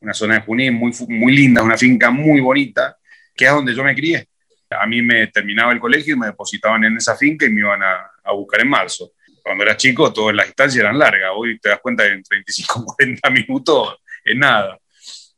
una 0.00 0.14
zona 0.14 0.36
de 0.36 0.40
Junín 0.40 0.74
muy, 0.74 0.92
muy 1.08 1.34
linda, 1.34 1.62
una 1.62 1.76
finca 1.76 2.10
muy 2.10 2.40
bonita, 2.40 2.96
que 3.34 3.44
es 3.44 3.50
donde 3.50 3.74
yo 3.74 3.84
me 3.84 3.94
crié 3.94 4.26
a 4.70 4.86
mí 4.86 5.02
me 5.02 5.28
terminaba 5.28 5.72
el 5.72 5.80
colegio 5.80 6.14
y 6.14 6.18
me 6.18 6.26
depositaban 6.26 6.84
en 6.84 6.96
esa 6.96 7.16
finca 7.16 7.46
y 7.46 7.50
me 7.50 7.60
iban 7.60 7.82
a, 7.82 8.32
buscar 8.32 8.60
en 8.60 8.68
marzo. 8.68 9.12
Cuando 9.42 9.62
era 9.62 9.76
chico, 9.76 10.12
todas 10.12 10.34
las 10.34 10.46
distancias 10.46 10.82
eran 10.82 10.98
largas. 10.98 11.30
Hoy 11.36 11.58
te 11.58 11.68
das 11.68 11.80
cuenta 11.80 12.04
que 12.04 12.12
en 12.12 12.22
35, 12.22 12.84
40 12.96 13.30
minutos 13.30 13.96
es 14.24 14.36
nada. 14.36 14.78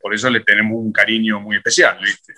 Por 0.01 0.15
eso 0.15 0.31
le 0.31 0.41
tenemos 0.41 0.73
un 0.77 0.93
cariño 0.93 1.41
muy 1.41 1.57
especial, 1.57 1.99
¿viste? 2.01 2.33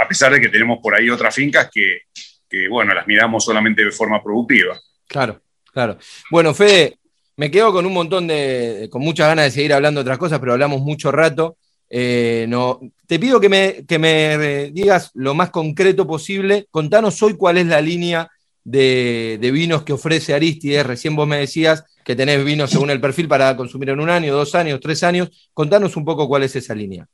A 0.00 0.08
pesar 0.08 0.32
de 0.32 0.40
que 0.40 0.48
tenemos 0.48 0.78
por 0.82 0.94
ahí 0.94 1.10
otras 1.10 1.34
fincas 1.34 1.68
que, 1.72 2.02
que, 2.48 2.68
bueno, 2.68 2.94
las 2.94 3.06
miramos 3.06 3.44
solamente 3.44 3.84
de 3.84 3.90
forma 3.90 4.22
productiva. 4.22 4.78
Claro, 5.06 5.42
claro. 5.72 5.98
Bueno, 6.30 6.54
Fede, 6.54 6.98
me 7.36 7.50
quedo 7.50 7.72
con 7.72 7.84
un 7.84 7.92
montón 7.92 8.26
de, 8.26 8.88
con 8.90 9.02
muchas 9.02 9.28
ganas 9.28 9.46
de 9.46 9.50
seguir 9.50 9.74
hablando 9.74 9.98
de 9.98 10.02
otras 10.02 10.18
cosas, 10.18 10.38
pero 10.38 10.52
hablamos 10.52 10.80
mucho 10.80 11.12
rato. 11.12 11.58
Eh, 11.96 12.46
no, 12.48 12.80
te 13.06 13.20
pido 13.20 13.38
que 13.38 13.48
me, 13.48 13.86
que 13.86 14.00
me, 14.00 14.72
digas 14.72 15.12
lo 15.14 15.32
más 15.32 15.50
concreto 15.50 16.08
posible. 16.08 16.66
Contanos 16.72 17.22
hoy 17.22 17.34
cuál 17.36 17.56
es 17.56 17.66
la 17.66 17.80
línea 17.80 18.28
de, 18.64 19.38
vinos 19.52 19.84
que 19.84 19.92
ofrece 19.92 20.34
Aristides. 20.34 20.84
Recién 20.84 21.14
vos 21.14 21.28
me 21.28 21.38
decías 21.38 21.84
que 22.04 22.16
tenés 22.16 22.44
vinos 22.44 22.70
según 22.70 22.90
el 22.90 23.00
perfil 23.00 23.28
para 23.28 23.56
consumir 23.56 23.90
en 23.90 24.00
un 24.00 24.10
año, 24.10 24.34
dos 24.34 24.56
años, 24.56 24.80
tres 24.80 25.04
años. 25.04 25.30
Contanos 25.54 25.96
un 25.96 26.04
poco 26.04 26.26
cuál 26.26 26.42
es 26.42 26.56
esa 26.56 26.74
línea. 26.74 27.06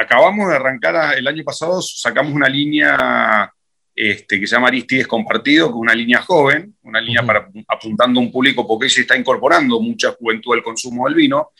Acabamos 0.00 0.48
de 0.48 0.56
arrancar 0.56 1.18
el 1.18 1.28
año 1.28 1.44
pasado, 1.44 1.82
sacamos 1.82 2.32
una 2.32 2.48
línea 2.48 3.52
este, 3.94 4.40
que 4.40 4.46
se 4.46 4.56
llama 4.56 4.68
Aristides 4.68 5.06
Compartido, 5.06 5.66
que 5.66 5.72
es 5.72 5.80
una 5.80 5.94
línea 5.94 6.22
joven, 6.22 6.74
una 6.84 6.98
línea 6.98 7.22
para 7.26 7.50
apuntando 7.68 8.20
a 8.20 8.22
un 8.22 8.32
público 8.32 8.66
porque 8.66 8.88
se 8.88 9.02
está 9.02 9.18
incorporando 9.18 9.78
mucha 9.82 10.12
juventud 10.12 10.54
al 10.54 10.62
consumo 10.62 11.04
del 11.04 11.14
vino. 11.14 11.50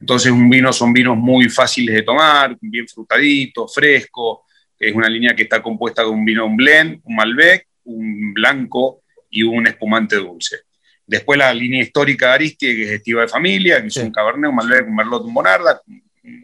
Entonces, 0.00 0.32
un 0.32 0.48
vino 0.48 0.72
son 0.72 0.92
vinos 0.92 1.16
muy 1.16 1.48
fáciles 1.48 1.94
de 1.94 2.02
tomar, 2.02 2.56
bien 2.60 2.88
frutadito, 2.88 3.68
fresco. 3.68 4.46
Es 4.78 4.94
una 4.94 5.08
línea 5.08 5.36
que 5.36 5.42
está 5.42 5.62
compuesta 5.62 6.02
de 6.02 6.08
un 6.08 6.24
vino, 6.24 6.46
un 6.46 6.56
blend, 6.56 7.00
un 7.04 7.14
Malbec, 7.14 7.68
un 7.84 8.32
blanco 8.32 9.02
y 9.28 9.42
un 9.42 9.66
espumante 9.66 10.16
dulce. 10.16 10.60
Después 11.06 11.38
la 11.38 11.52
línea 11.52 11.82
histórica 11.82 12.28
de 12.28 12.32
Aristie, 12.32 12.74
que 12.74 12.82
es 12.84 12.90
Estiva 12.92 13.22
de 13.22 13.28
Familia, 13.28 13.80
que 13.82 13.88
es 13.88 13.96
un 13.98 14.10
Cabernet, 14.10 14.48
un 14.48 14.56
Malbec, 14.56 14.86
un 14.86 14.96
Merlot, 14.96 15.24
un 15.24 15.34
Bonarda, 15.34 15.82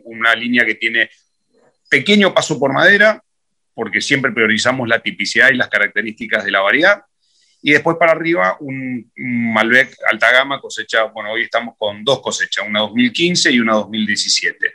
una 0.04 0.34
línea 0.34 0.66
que 0.66 0.74
tiene 0.74 1.08
pequeño 1.88 2.34
paso 2.34 2.58
por 2.58 2.72
madera, 2.72 3.22
porque 3.72 4.00
siempre 4.00 4.32
priorizamos 4.32 4.88
la 4.88 5.00
tipicidad 5.00 5.50
y 5.50 5.56
las 5.56 5.68
características 5.68 6.44
de 6.44 6.50
la 6.50 6.60
variedad. 6.60 7.02
Y 7.66 7.72
después 7.72 7.96
para 7.96 8.12
arriba 8.12 8.56
un, 8.60 9.10
Malbec 9.16 9.96
alta 10.08 10.30
gama 10.30 10.60
cosecha, 10.60 11.02
bueno, 11.02 11.32
hoy 11.32 11.42
estamos 11.42 11.74
con 11.76 12.04
dos 12.04 12.20
cosechas, 12.20 12.64
una 12.64 12.78
2015 12.78 13.50
y 13.50 13.58
una 13.58 13.72
2017, 13.72 14.74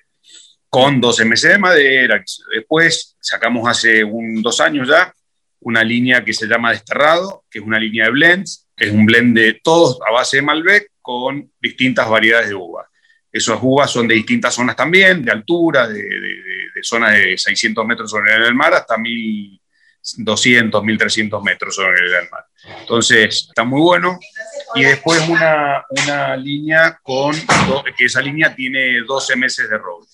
con 0.68 1.00
12 1.00 1.24
meses 1.24 1.52
de 1.54 1.58
madera. 1.58 2.22
Después 2.54 3.16
sacamos 3.22 3.66
hace 3.70 4.04
un, 4.04 4.42
dos 4.42 4.60
años 4.60 4.90
ya 4.90 5.14
una 5.62 5.86
línea 5.86 6.26
que 6.26 6.34
se 6.34 6.48
llama 6.48 6.72
Desterrado, 6.72 7.46
que 7.50 7.60
es 7.60 7.66
una 7.66 7.80
línea 7.80 8.04
de 8.04 8.12
blends, 8.12 8.68
que 8.76 8.88
es 8.88 8.92
un 8.92 9.06
blend 9.06 9.38
de 9.38 9.62
todos 9.64 9.98
a 10.06 10.12
base 10.12 10.36
de 10.36 10.44
Malbec 10.44 10.92
con 11.02 11.50
distintas 11.62 12.10
variedades 12.10 12.50
de 12.50 12.56
uvas. 12.56 12.88
Esas 13.32 13.58
uvas 13.62 13.90
son 13.90 14.06
de 14.06 14.16
distintas 14.16 14.54
zonas 14.54 14.76
también, 14.76 15.24
de 15.24 15.32
altura, 15.32 15.88
de, 15.88 16.04
zonas 16.82 17.14
de 17.14 17.38
600 17.38 17.88
metros 17.88 18.12
sobre 18.12 18.36
el 18.36 18.54
mar 18.54 18.74
hasta 18.74 18.98
1200, 20.18 20.84
1300 20.84 21.44
metros 21.44 21.76
sobre 21.76 22.00
el 22.00 22.12
del 22.12 22.30
mar. 22.30 22.46
Entonces, 22.80 23.48
está 23.50 23.64
muy 23.64 23.82
bueno. 23.82 24.20
Y 24.76 24.84
después 24.84 25.28
una, 25.28 25.84
una 25.90 26.36
línea 26.36 27.00
con, 27.02 27.36
que 27.98 28.06
esa 28.06 28.22
línea 28.22 28.56
tiene 28.56 29.02
12 29.02 29.36
meses 29.36 29.70
de 29.70 29.78
roble. 29.78 30.08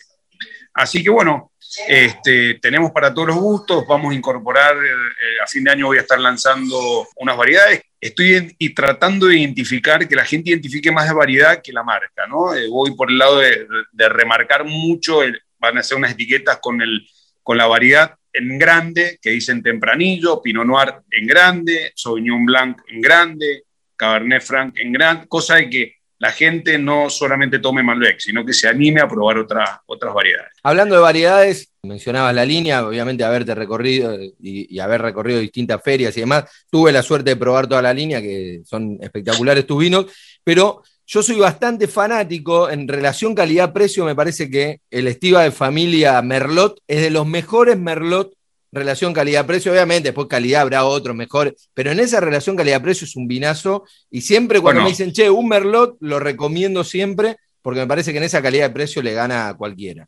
Así 0.73 1.03
que 1.03 1.09
bueno, 1.09 1.51
este, 1.87 2.55
tenemos 2.55 2.91
para 2.91 3.13
todos 3.13 3.29
los 3.29 3.37
gustos, 3.37 3.85
vamos 3.87 4.11
a 4.11 4.15
incorporar, 4.15 4.75
eh, 4.75 5.41
a 5.43 5.47
fin 5.47 5.63
de 5.63 5.71
año 5.71 5.87
voy 5.87 5.97
a 5.97 6.01
estar 6.01 6.19
lanzando 6.19 7.07
unas 7.15 7.35
variedades. 7.35 7.81
Estoy 7.99 8.55
y 8.59 8.75
tratando 8.75 9.25
de 9.25 9.39
identificar, 9.39 10.07
que 10.07 10.15
la 10.15 10.25
gente 10.25 10.51
identifique 10.51 10.91
más 10.91 11.07
de 11.07 11.15
variedad 11.15 11.61
que 11.63 11.73
la 11.73 11.83
marca, 11.83 12.27
¿no? 12.27 12.53
Eh, 12.53 12.67
voy 12.69 12.95
por 12.95 13.09
el 13.09 13.17
lado 13.17 13.39
de, 13.39 13.65
remarcar 14.09 14.65
mucho, 14.65 15.21
van 15.57 15.77
a 15.77 15.79
hacer 15.79 15.97
unas 15.97 16.11
etiquetas 16.11 16.59
con, 16.61 16.79
el, 16.81 17.07
con 17.41 17.57
la 17.57 17.65
variedad 17.65 18.15
en 18.37 18.57
grande, 18.57 19.19
que 19.21 19.31
dicen 19.31 19.61
tempranillo, 19.61 20.41
Pinot 20.41 20.65
Noir 20.65 21.01
en 21.11 21.27
grande, 21.27 21.91
Sauvignon 21.95 22.45
Blanc 22.45 22.77
en 22.87 23.01
grande, 23.01 23.63
Cabernet 23.95 24.41
Franc 24.41 24.77
en 24.77 24.91
grande, 24.91 25.27
cosa 25.27 25.55
de 25.55 25.69
que 25.69 25.93
la 26.19 26.31
gente 26.31 26.77
no 26.79 27.09
solamente 27.09 27.59
tome 27.59 27.83
Malbec, 27.83 28.19
sino 28.19 28.43
que 28.43 28.53
se 28.53 28.67
anime 28.67 29.01
a 29.01 29.07
probar 29.07 29.37
otras 29.37 29.69
otras 29.85 30.13
variedades. 30.13 30.53
Hablando 30.63 30.95
de 30.95 31.01
variedades, 31.01 31.71
mencionabas 31.83 32.33
la 32.33 32.45
línea, 32.45 32.85
obviamente 32.87 33.23
haberte 33.23 33.53
recorrido 33.53 34.17
y, 34.39 34.79
haber 34.79 35.01
recorrido 35.01 35.39
distintas 35.39 35.81
ferias 35.83 36.17
y 36.17 36.21
demás. 36.21 36.45
Tuve 36.71 36.91
la 36.91 37.03
suerte 37.03 37.31
de 37.31 37.35
probar 37.35 37.67
toda 37.67 37.81
la 37.81 37.93
línea, 37.93 38.21
que 38.21 38.61
son 38.65 38.97
espectaculares 39.01 39.67
tus 39.67 39.79
vinos, 39.79 40.07
pero 40.43 40.81
yo 41.07 41.23
soy 41.23 41.39
bastante 41.39 41.87
fanático 41.87 42.69
en 42.69 42.87
relación 42.87 43.33
calidad-precio. 43.33 44.03
Me 44.03 44.13
parece 44.13 44.49
que 44.51 44.81
el 44.91 45.07
Estiva 45.07 45.43
de 45.43 45.51
familia 45.51 46.21
Merlot 46.21 46.81
es 46.85 47.01
de 47.01 47.09
los 47.09 47.25
mejores 47.25 47.77
Merlot 47.79 48.33
relación 48.69 49.13
calidad-precio, 49.13 49.71
obviamente, 49.71 50.09
después 50.09 50.27
calidad 50.27 50.61
habrá 50.61 50.83
otros 50.83 51.15
mejores, 51.15 51.69
pero 51.73 51.91
en 51.91 51.99
esa 52.01 52.19
relación 52.19 52.55
calidad-precio 52.55 53.05
es 53.05 53.15
un 53.15 53.27
vinazo 53.27 53.85
y 54.11 54.21
siempre 54.21 54.59
cuando 54.59 54.83
me 54.83 54.89
dicen, 54.89 55.13
che, 55.13 55.29
un 55.29 55.47
Merlot, 55.47 55.97
lo 56.01 56.19
recomiendo 56.19 56.83
siempre 56.83 57.37
porque 57.61 57.79
me 57.79 57.87
parece 57.87 58.11
que 58.11 58.17
en 58.17 58.25
esa 58.25 58.41
calidad 58.41 58.67
de 58.67 58.73
precio 58.73 59.01
le 59.01 59.13
gana 59.13 59.47
a 59.47 59.53
cualquiera. 59.55 60.07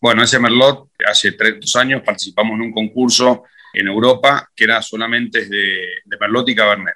Bueno, 0.00 0.24
ese 0.24 0.38
Merlot, 0.38 0.90
hace 1.06 1.32
tres 1.32 1.74
años 1.76 2.02
participamos 2.04 2.56
en 2.56 2.62
un 2.62 2.72
concurso 2.72 3.44
en 3.72 3.86
Europa 3.86 4.50
que 4.54 4.64
era 4.64 4.82
solamente 4.82 5.46
de, 5.46 5.76
de 6.04 6.16
Merlot 6.20 6.48
y 6.48 6.54
Cabernet. 6.54 6.94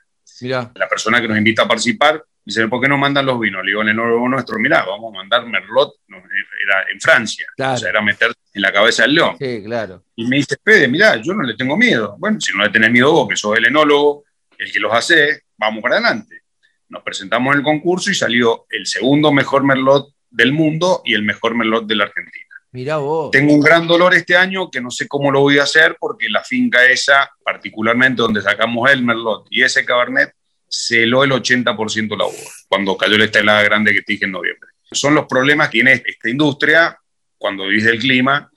La 0.75 0.89
persona 0.89 1.21
que 1.21 1.29
nos 1.29 1.39
invita 1.39 1.63
a 1.63 1.69
participar 1.69 2.23
Dice, 2.45 2.67
¿por 2.69 2.81
qué 2.81 2.89
no 2.89 2.97
mandan 2.97 3.27
los 3.27 3.39
vinos? 3.39 3.63
Le 3.63 3.71
digo, 3.71 3.83
en 3.83 3.89
el 3.91 3.97
nuestro, 3.97 4.59
mirá, 4.59 4.85
vamos 4.85 5.13
a 5.13 5.19
mandar 5.19 5.47
Merlot, 5.47 5.95
era 6.09 6.85
en 6.93 7.01
Francia, 7.01 7.47
o 7.57 7.77
sea, 7.77 7.91
era 7.91 8.01
meter 8.01 8.33
en 8.55 8.63
la 8.63 8.73
cabeza 8.73 9.03
del 9.03 9.15
león. 9.15 9.37
Sí, 9.39 9.63
claro. 9.65 10.03
Y 10.17 10.27
me 10.27 10.37
dice, 10.37 10.57
Pede, 10.63 10.89
mirá, 10.89 11.17
yo 11.17 11.35
no 11.35 11.43
le 11.43 11.55
tengo 11.55 11.77
miedo. 11.77 12.17
Bueno, 12.19 12.41
si 12.41 12.57
no 12.57 12.65
le 12.65 12.71
tenés 12.71 12.91
miedo 12.91 13.13
vos, 13.13 13.29
que 13.29 13.37
sos 13.37 13.57
el 13.57 13.67
enólogo, 13.67 14.25
el 14.59 14.73
que 14.73 14.81
los 14.81 14.93
hace, 14.93 15.43
vamos 15.57 15.83
para 15.83 15.97
adelante. 15.97 16.43
Nos 16.89 17.03
presentamos 17.03 17.53
en 17.53 17.61
el 17.61 17.65
concurso 17.65 18.11
y 18.11 18.15
salió 18.15 18.67
el 18.71 18.87
segundo 18.87 19.33
mejor 19.33 19.63
Merlot 19.63 20.09
del 20.31 20.53
mundo 20.53 21.03
y 21.05 21.15
el 21.15 21.23
mejor 21.23 21.55
Merlot 21.55 21.87
de 21.87 21.95
la 21.95 22.05
Argentina. 22.05 22.47
Mirá 22.73 22.99
vos. 22.99 23.31
Tengo 23.31 23.53
un 23.53 23.61
gran 23.61 23.87
dolor 23.87 24.15
este 24.15 24.37
año 24.37 24.71
que 24.71 24.81
no 24.81 24.91
sé 24.91 25.09
cómo 25.09 25.31
lo 25.31 25.41
voy 25.41 25.59
a 25.59 25.65
hacer 25.65 25.97
porque 25.99 26.29
la 26.29 26.43
finca 26.43 26.85
esa, 26.87 27.31
particularmente 27.45 28.23
donde 28.23 28.43
sacamos 28.43 28.91
el 28.91 29.03
Merlot 29.03 29.47
y 29.51 29.63
ese 29.63 29.85
Cabernet, 29.85 30.33
celó 30.71 31.25
el 31.25 31.33
80% 31.33 32.17
la 32.17 32.27
uva, 32.27 32.51
cuando 32.69 32.97
cayó 32.97 33.19
la 33.19 33.25
estelada 33.25 33.63
grande 33.63 33.93
que 33.93 34.03
te 34.03 34.13
dije 34.13 34.25
en 34.27 34.33
noviembre. 34.33 34.71
Son 34.93 35.15
los 35.15 35.27
problemas 35.27 35.69
que 35.69 35.73
tiene 35.73 36.03
esta 36.05 36.31
industria 36.31 36.97
cuando 37.37 37.67
vivís 37.67 37.85
del 37.85 37.99
clima. 37.99 38.49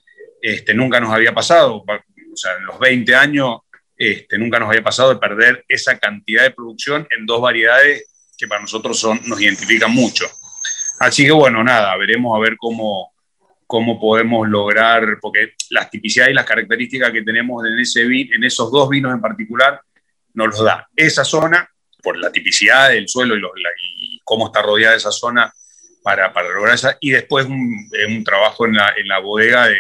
Este, 0.42 0.74
nunca 0.74 1.00
nos 1.00 1.12
había 1.12 1.34
pasado, 1.34 1.84
o 1.84 2.36
sea, 2.36 2.54
en 2.60 2.66
los 2.66 2.80
20 2.80 3.16
años 3.16 3.58
este, 3.96 4.38
nunca 4.38 4.60
nos 4.60 4.70
había 4.70 4.84
pasado 4.84 5.14
de 5.14 5.20
perder 5.20 5.66
esa 5.68 5.98
cantidad 5.98 6.44
de 6.44 6.52
producción 6.52 7.08
en 7.10 7.26
dos 7.26 7.42
variedades 7.42 8.10
que 8.38 8.48
para 8.48 8.62
nosotros 8.62 9.00
son, 9.00 9.20
nos 9.26 9.42
identifican 9.42 9.92
mucho. 9.92 10.26
Así 11.00 11.26
que 11.26 11.32
bueno, 11.32 11.64
nada, 11.64 11.96
veremos 11.98 12.36
a 12.36 12.42
ver 12.42 12.58
cómo, 12.58 13.14
cómo 13.66 14.00
podemos 14.00 14.48
lograr, 14.48 15.18
porque 15.22 15.54
las 15.70 15.90
tipicidades 15.90 16.32
y 16.32 16.36
las 16.36 16.46
características 16.46 17.12
que 17.12 17.22
tenemos 17.24 17.66
en, 17.66 17.80
ese 17.80 18.02
en 18.04 18.44
esos 18.44 18.72
dos 18.72 18.90
vinos 18.90 19.14
en 19.14 19.22
particular 19.22 19.82
nos 20.34 20.48
los 20.48 20.64
da 20.64 20.88
esa 20.96 21.24
zona 21.24 21.70
por 22.04 22.18
la 22.18 22.32
tipicidad 22.32 22.90
del 22.90 23.08
suelo 23.08 23.36
y, 23.36 24.22
cómo 24.24 24.48
está 24.48 24.62
rodeada 24.62 24.96
esa 24.96 25.12
zona 25.12 25.52
para, 26.04 26.32
lograr 26.54 26.76
esa. 26.76 26.98
Y 27.00 27.12
después 27.12 27.46
un, 27.46 27.90
un 28.08 28.24
trabajo 28.24 28.66
en 28.66 28.76
la, 28.76 28.94
en 28.96 29.08
la 29.08 29.20
bodega 29.20 29.68
de, 29.68 29.80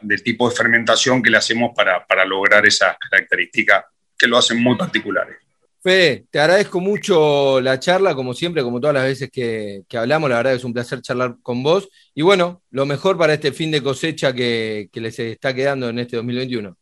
del 0.00 0.22
tipo 0.22 0.48
de 0.48 0.56
fermentación 0.56 1.22
que 1.22 1.30
le 1.30 1.36
hacemos 1.36 1.72
para, 1.74 2.06
para 2.06 2.24
lograr 2.24 2.64
esas 2.66 2.96
características 3.10 3.84
que 4.16 4.26
lo 4.26 4.38
hacen 4.38 4.62
muy 4.62 4.76
particulares. 4.76 5.36
Fede, 5.82 6.24
te 6.30 6.40
agradezco 6.40 6.80
mucho 6.80 7.60
la 7.60 7.78
charla, 7.78 8.14
como 8.14 8.32
siempre, 8.32 8.62
como 8.62 8.80
todas 8.80 8.94
las 8.94 9.04
veces 9.04 9.30
que, 9.30 9.82
que, 9.86 9.98
hablamos. 9.98 10.30
La 10.30 10.38
verdad 10.38 10.54
es 10.54 10.64
un 10.64 10.72
placer 10.72 11.02
charlar 11.02 11.36
con 11.42 11.62
vos. 11.62 11.90
Y 12.14 12.22
bueno, 12.22 12.62
lo 12.70 12.86
mejor 12.86 13.18
para 13.18 13.34
este 13.34 13.52
fin 13.52 13.70
de 13.70 13.82
cosecha 13.82 14.32
que, 14.32 14.88
que 14.90 15.00
les 15.02 15.18
está 15.18 15.52
quedando 15.52 15.90
en 15.90 15.98
este 15.98 16.16
2021. 16.16 16.74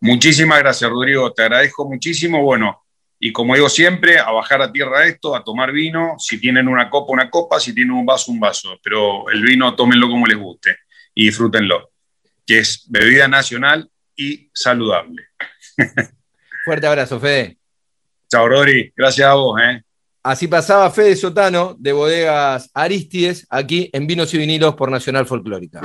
Muchísimas 0.00 0.60
gracias, 0.60 0.88
Rodrigo. 0.88 1.32
Te 1.34 1.42
agradezco 1.42 1.86
muchísimo. 1.86 2.42
Bueno, 2.42 2.82
y 3.20 3.32
como 3.32 3.54
digo 3.54 3.68
siempre, 3.68 4.18
a 4.18 4.30
bajar 4.30 4.62
a 4.62 4.72
tierra 4.72 5.06
esto, 5.06 5.34
a 5.34 5.42
tomar 5.42 5.72
vino, 5.72 6.14
si 6.18 6.40
tienen 6.40 6.68
una 6.68 6.88
copa, 6.88 7.12
una 7.12 7.30
copa, 7.30 7.58
si 7.58 7.74
tienen 7.74 7.92
un 7.92 8.06
vaso, 8.06 8.30
un 8.30 8.38
vaso, 8.38 8.78
pero 8.82 9.28
el 9.30 9.42
vino 9.42 9.74
tómenlo 9.74 10.08
como 10.08 10.26
les 10.26 10.38
guste 10.38 10.76
y 11.14 11.26
disfrútenlo, 11.26 11.90
que 12.46 12.60
es 12.60 12.84
bebida 12.88 13.26
nacional 13.26 13.90
y 14.14 14.48
saludable. 14.54 15.26
Fuerte 16.64 16.86
abrazo, 16.86 17.18
Fede. 17.18 17.58
Chao, 18.30 18.46
Rodri. 18.46 18.92
Gracias 18.94 19.26
a 19.26 19.34
vos. 19.34 19.60
¿eh? 19.62 19.82
Así 20.22 20.46
pasaba 20.46 20.90
Fede 20.90 21.16
Sotano 21.16 21.74
de 21.78 21.92
Bodegas 21.92 22.70
Aristides, 22.74 23.46
aquí 23.48 23.88
en 23.92 24.06
Vinos 24.06 24.32
y 24.34 24.38
Vinilos 24.38 24.74
por 24.74 24.90
Nacional 24.90 25.26
Folclórica. 25.26 25.80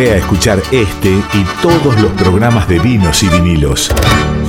Volvé 0.00 0.14
a 0.14 0.16
escuchar 0.16 0.62
este 0.72 1.10
y 1.10 1.44
todos 1.60 2.00
los 2.00 2.10
programas 2.12 2.66
de 2.66 2.78
vinos 2.78 3.22
y 3.22 3.28
vinilos. 3.28 3.92